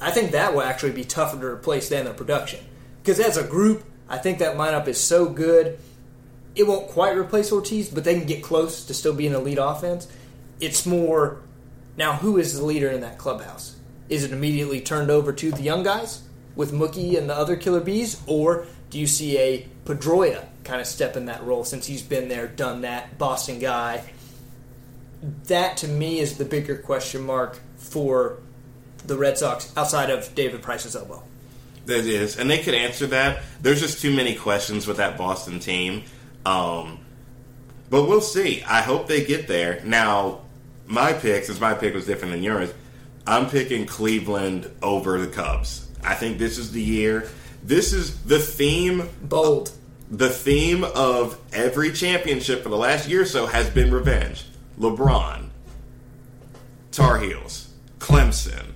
[0.00, 2.60] I think that will actually be tougher to replace than their production.
[3.02, 5.78] Because as a group, I think that lineup is so good.
[6.54, 9.58] It won't quite replace Ortiz, but they can get close to still being an elite
[9.60, 10.06] offense.
[10.60, 11.40] It's more
[11.96, 13.76] now who is the leader in that clubhouse?
[14.08, 16.22] Is it immediately turned over to the young guys
[16.54, 20.86] with Mookie and the other Killer Bees, or do you see a Pedroia kind of
[20.86, 24.04] step in that role since he's been there, done that, Boston guy?
[25.46, 28.38] That to me is the bigger question mark for
[29.06, 31.22] the Red Sox outside of David Price's elbow.
[31.86, 33.42] It is, and they could answer that.
[33.60, 36.04] There's just too many questions with that Boston team.
[36.44, 36.98] Um,
[37.90, 38.62] but we'll see.
[38.62, 39.80] I hope they get there.
[39.84, 40.40] Now,
[40.86, 42.72] my pick, since my pick was different than yours,
[43.26, 45.88] I'm picking Cleveland over the Cubs.
[46.02, 47.28] I think this is the year.
[47.62, 49.08] This is the theme.
[49.22, 49.70] Bold.
[50.10, 54.44] The theme of every championship for the last year or so has been revenge.
[54.78, 55.48] LeBron,
[56.90, 57.68] Tar Heels,
[57.98, 58.71] Clemson,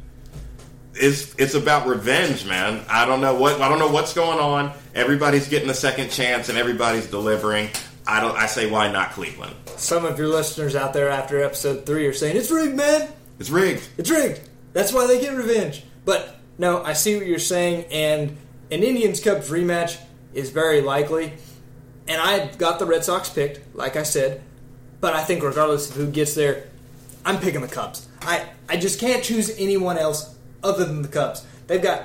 [0.99, 2.85] it's it's about revenge, man.
[2.89, 4.73] I don't know what I don't know what's going on.
[4.95, 7.69] Everybody's getting a second chance and everybody's delivering.
[8.07, 8.37] I don't.
[8.37, 9.55] I say why not Cleveland?
[9.77, 13.09] Some of your listeners out there after episode three are saying it's rigged, man.
[13.39, 13.87] It's rigged.
[13.99, 14.41] It's rigged.
[14.73, 15.85] That's why they get revenge.
[16.05, 18.37] But no, I see what you're saying, and
[18.71, 19.99] an Indians Cubs rematch
[20.33, 21.33] is very likely.
[22.09, 24.43] And I got the Red Sox picked, like I said.
[25.01, 26.69] But I think regardless of who gets there,
[27.25, 28.09] I'm picking the Cubs.
[28.23, 30.36] I, I just can't choose anyone else
[30.67, 31.47] other than the Cubs.
[31.67, 32.05] They've got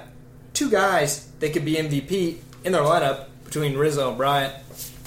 [0.53, 4.53] two guys that could be MVP in their lineup between Rizzo and Bryant.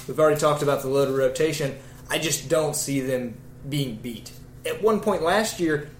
[0.06, 1.78] We've already talked about the loaded rotation.
[2.10, 3.36] I just don't see them
[3.68, 4.32] being beat.
[4.66, 5.90] At one point last year,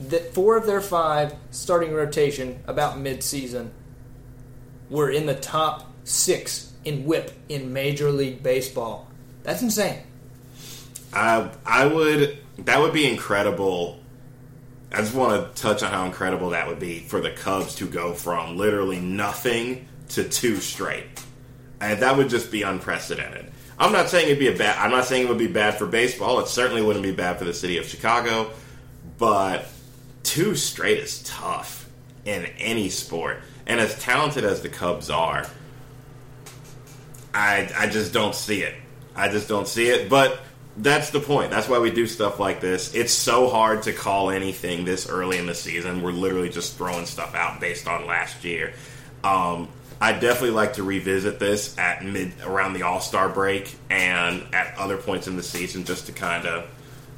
[0.00, 3.72] that four of their five starting rotation about mid-season
[4.90, 9.08] were in the top six in WHIP in Major League Baseball.
[9.42, 10.00] That's insane.
[11.12, 14.00] I I would that would be incredible
[14.94, 17.86] I just want to touch on how incredible that would be for the Cubs to
[17.86, 21.04] go from literally nothing to two straight.
[21.80, 23.50] And that would just be unprecedented.
[23.76, 24.78] I'm not saying it'd be a bad.
[24.78, 26.38] I'm not saying it would be bad for baseball.
[26.38, 28.50] It certainly wouldn't be bad for the city of Chicago,
[29.18, 29.66] but
[30.22, 31.88] two straight is tough
[32.24, 33.40] in any sport.
[33.66, 35.44] And as talented as the Cubs are,
[37.34, 38.76] I I just don't see it.
[39.16, 40.08] I just don't see it.
[40.08, 40.40] But
[40.76, 41.50] that's the point.
[41.50, 42.94] That's why we do stuff like this.
[42.94, 46.02] It's so hard to call anything this early in the season.
[46.02, 48.72] We're literally just throwing stuff out based on last year.
[49.22, 49.68] Um,
[50.00, 54.76] I definitely like to revisit this at mid around the All Star break and at
[54.76, 56.68] other points in the season just to kind of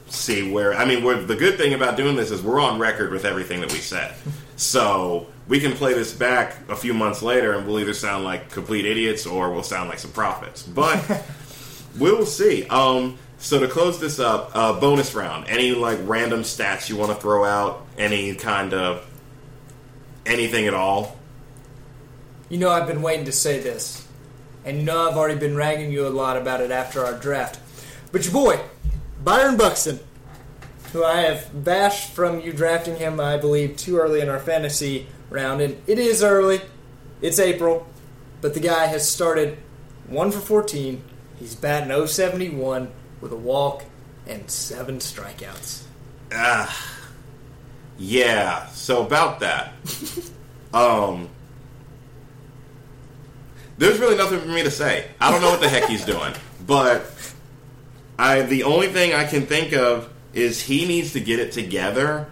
[0.09, 0.75] see where.
[0.75, 3.73] I mean, the good thing about doing this is we're on record with everything that
[3.73, 4.15] we said,
[4.57, 8.51] so we can play this back a few months later and we'll either sound like
[8.51, 10.63] complete idiots or we'll sound like some prophets.
[10.63, 11.25] But
[11.99, 12.67] we'll see.
[12.69, 15.49] Um, so to close this up, uh, bonus round.
[15.49, 17.87] Any like random stats you want to throw out?
[17.99, 19.07] Any kind of
[20.25, 21.17] anything at all?
[22.49, 24.07] You know, I've been waiting to say this,
[24.65, 27.59] and you know I've already been ragging you a lot about it after our draft.
[28.13, 28.61] But your boy,
[29.23, 30.01] Byron Buxton,
[30.93, 35.09] who I have bashed from you drafting him, I believe, too early in our fantasy
[35.29, 36.61] round, and it is early.
[37.21, 37.87] It's April,
[38.41, 39.59] but the guy has started
[40.07, 41.03] one for 14.
[41.39, 43.85] He's batting 071 with a walk
[44.27, 45.83] and seven strikeouts.
[46.33, 46.99] Ah,
[47.99, 48.67] yeah.
[48.69, 49.73] So about that,
[50.75, 51.29] um,
[53.79, 55.07] there's really nothing for me to say.
[55.21, 56.35] I don't know what the heck he's doing,
[56.67, 57.07] but
[58.19, 62.29] I the only thing I can think of is he needs to get it together,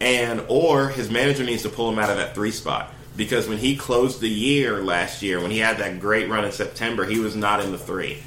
[0.00, 3.58] and or his manager needs to pull him out of that three spot because when
[3.58, 7.18] he closed the year last year, when he had that great run in September, he
[7.18, 8.18] was not in the three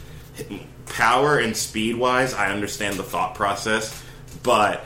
[0.86, 4.04] power and speed wise, I understand the thought process,
[4.44, 4.86] but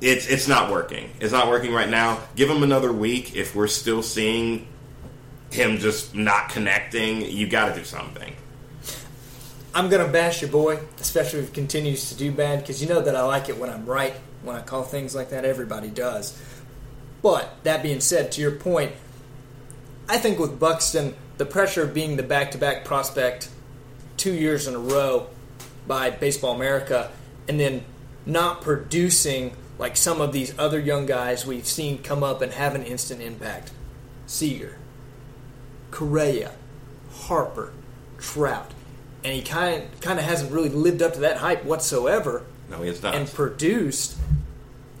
[0.00, 1.10] it's it's not working.
[1.20, 2.20] It's not working right now.
[2.34, 3.34] Give him another week.
[3.34, 4.66] If we're still seeing
[5.50, 8.34] him just not connecting, you got to do something.
[9.74, 13.02] I'm gonna bash your boy, especially if he continues to do bad, because you know
[13.02, 14.14] that I like it when I'm right.
[14.42, 16.40] When I call things like that, everybody does.
[17.20, 18.92] But that being said, to your point,
[20.08, 23.50] I think with Buxton, the pressure of being the back-to-back prospect
[24.16, 25.28] two years in a row
[25.86, 27.10] by Baseball America
[27.48, 27.84] and then
[28.24, 32.74] not producing like some of these other young guys we've seen come up and have
[32.74, 33.70] an instant impact.
[34.26, 34.78] Seager,
[35.90, 36.52] Correa,
[37.12, 37.72] Harper,
[38.18, 38.72] Trout.
[39.22, 42.44] And he kind of, kind of hasn't really lived up to that hype whatsoever.
[42.70, 43.14] No, he has not.
[43.14, 44.16] And produced.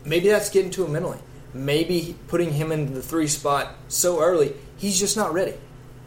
[0.04, 1.18] Maybe that's getting to him mentally.
[1.52, 5.54] Maybe putting him in the three spot so early, he's just not ready.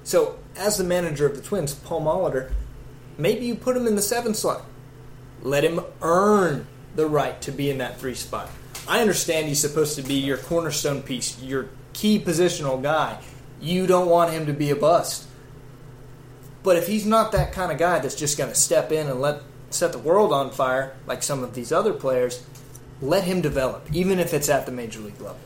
[0.04, 2.52] So, as the manager of the Twins, Paul Molitor,
[3.20, 4.64] Maybe you put him in the seven slot.
[5.42, 8.50] Let him earn the right to be in that three spot.
[8.88, 13.22] I understand he's supposed to be your cornerstone piece, your key positional guy.
[13.62, 15.28] You don't want him to be a bust.
[16.64, 19.22] But if he's not that kind of guy that's just going to step in and
[19.22, 22.44] let set the world on fire like some of these other players,
[23.02, 25.40] let him develop, even if it's at the major league level.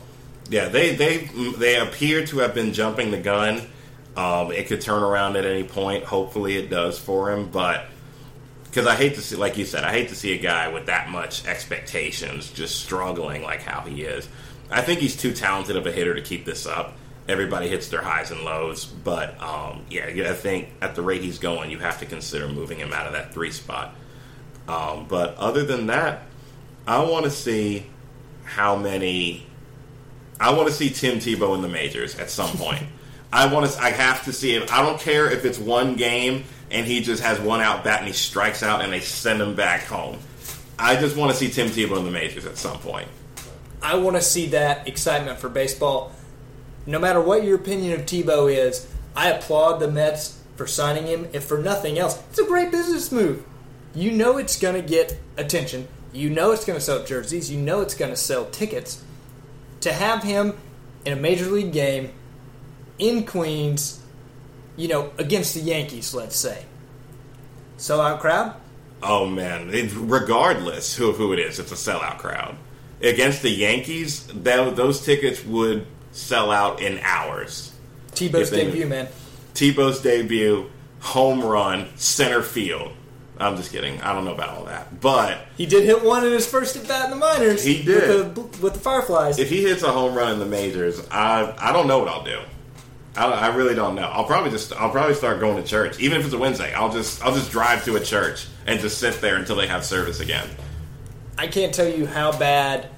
[0.48, 3.62] Yeah, they they they appear to have been jumping the gun.
[4.16, 6.04] Um, it could turn around at any point.
[6.04, 7.50] Hopefully, it does for him.
[7.50, 7.86] But
[8.64, 10.86] because I hate to see, like you said, I hate to see a guy with
[10.86, 14.28] that much expectations just struggling like how he is.
[14.70, 16.94] I think he's too talented of a hitter to keep this up.
[17.26, 21.38] Everybody hits their highs and lows, but um, yeah, I think at the rate he's
[21.38, 23.94] going, you have to consider moving him out of that three spot.
[24.68, 26.22] Um, but other than that,
[26.86, 27.86] I want to see
[28.44, 29.46] how many.
[30.38, 32.82] I want to see Tim Tebow in the majors at some point.
[33.34, 33.82] I want to.
[33.82, 34.62] I have to see him.
[34.70, 38.06] I don't care if it's one game and he just has one out bat and
[38.06, 40.18] he strikes out and they send him back home.
[40.78, 43.08] I just want to see Tim Tebow in the majors at some point.
[43.82, 46.12] I want to see that excitement for baseball.
[46.86, 51.28] No matter what your opinion of Tebow is, I applaud the Mets for signing him.
[51.32, 53.44] If for nothing else, it's a great business move.
[53.96, 55.88] You know it's going to get attention.
[56.12, 57.50] You know it's going to sell jerseys.
[57.50, 59.02] You know it's going to sell tickets.
[59.80, 60.54] To have him
[61.04, 62.12] in a major league game
[62.98, 64.02] in Queens,
[64.76, 66.64] you know, against the Yankees, let's say.
[67.78, 68.54] Sellout crowd?
[69.02, 72.56] Oh man, it, regardless who who it is, it's a sellout crowd
[73.04, 77.72] against the Yankees, that, those tickets would sell out in hours.
[78.12, 79.08] Tebow's debut, man.
[79.54, 80.70] Tebow's debut,
[81.00, 82.92] home run, center field.
[83.36, 84.00] I'm just kidding.
[84.00, 86.86] I don't know about all that, but he did hit one in his first at
[86.86, 87.64] bat in the minors.
[87.64, 89.40] He did with the, with the Fireflies.
[89.40, 92.22] If he hits a home run in the majors, I I don't know what I'll
[92.22, 92.38] do.
[93.16, 94.08] I, I really don't know.
[94.08, 96.72] I'll probably just I'll probably start going to church, even if it's a Wednesday.
[96.74, 99.84] I'll just I'll just drive to a church and just sit there until they have
[99.84, 100.48] service again.
[101.38, 102.88] I can't tell you how bad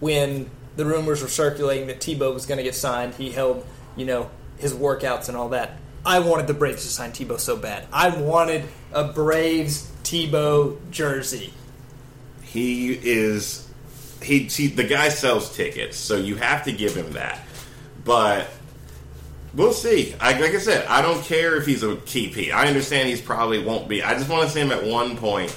[0.00, 3.14] when the rumors were circulating that Tebow was going to get signed.
[3.14, 5.76] He held, you know, his workouts and all that.
[6.04, 7.86] I wanted the Braves to sign Tebow so bad.
[7.92, 11.52] I wanted a Braves Tebow jersey.
[12.42, 13.68] He is
[14.22, 17.40] he, he the guy sells tickets, so you have to give him that.
[18.04, 18.48] But
[19.54, 20.14] we'll see.
[20.20, 23.62] I, like I said, I don't care if he's a key I understand he's probably
[23.62, 24.02] won't be.
[24.02, 25.56] I just want to see him at one point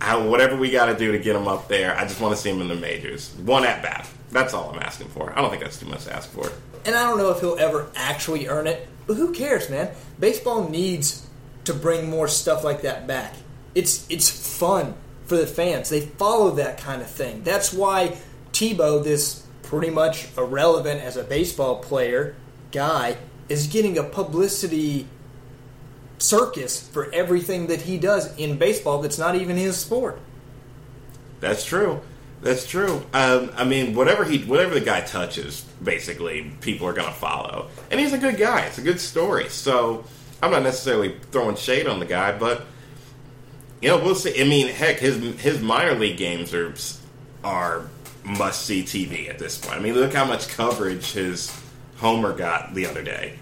[0.00, 2.40] I, whatever we got to do to get him up there, I just want to
[2.40, 3.34] see him in the majors.
[3.44, 4.08] One at bat.
[4.30, 5.32] That's all I'm asking for.
[5.36, 6.50] I don't think that's too much to ask for.
[6.86, 9.90] And I don't know if he'll ever actually earn it, but who cares, man?
[10.18, 11.28] Baseball needs
[11.64, 13.34] to bring more stuff like that back.
[13.74, 14.94] It's it's fun
[15.26, 15.90] for the fans.
[15.90, 17.42] They follow that kind of thing.
[17.42, 18.16] That's why
[18.52, 22.34] Tebow, this pretty much irrelevant as a baseball player
[22.72, 23.18] guy,
[23.50, 25.06] is getting a publicity
[26.18, 30.18] circus for everything that he does in baseball that's not even his sport.
[31.40, 32.00] That's true.
[32.42, 33.02] That's true.
[33.12, 37.68] Um, I mean, whatever he, whatever the guy touches, basically, people are going to follow.
[37.90, 38.60] And he's a good guy.
[38.62, 39.48] It's a good story.
[39.48, 40.04] So
[40.42, 42.64] I'm not necessarily throwing shade on the guy, but
[43.82, 44.40] you know, we'll see.
[44.40, 46.74] I mean, heck, his his minor league games are
[47.42, 47.88] are
[48.24, 49.76] must see TV at this point.
[49.76, 51.50] I mean, look how much coverage his
[52.00, 53.38] homer got the other day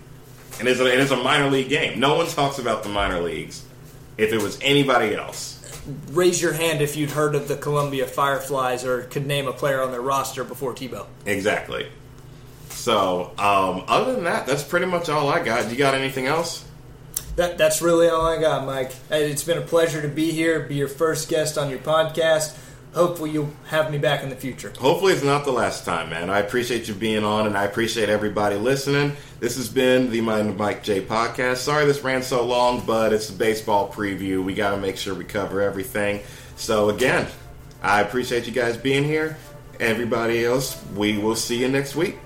[0.58, 2.00] and it's a, it is a minor league game.
[2.00, 3.64] No one talks about the minor leagues.
[4.16, 5.54] If it was anybody else,
[6.10, 9.80] raise your hand if you'd heard of the Columbia Fireflies or could name a player
[9.80, 11.06] on their roster before Tebow.
[11.24, 11.88] Exactly.
[12.70, 15.70] So, um, other than that, that's pretty much all I got.
[15.70, 16.64] You got anything else?
[17.36, 18.92] That, that's really all I got, Mike.
[19.10, 22.56] It's been a pleasure to be here, be your first guest on your podcast
[22.92, 24.72] hopefully you'll have me back in the future.
[24.78, 26.30] Hopefully it's not the last time, man.
[26.30, 29.16] I appreciate you being on, and I appreciate everybody listening.
[29.40, 31.58] This has been the Mind of Mike J podcast.
[31.58, 34.42] Sorry this ran so long, but it's a baseball preview.
[34.42, 36.20] We got to make sure we cover everything.
[36.56, 37.26] So again,
[37.82, 39.36] I appreciate you guys being here.
[39.78, 42.18] Everybody else, we will see you next week.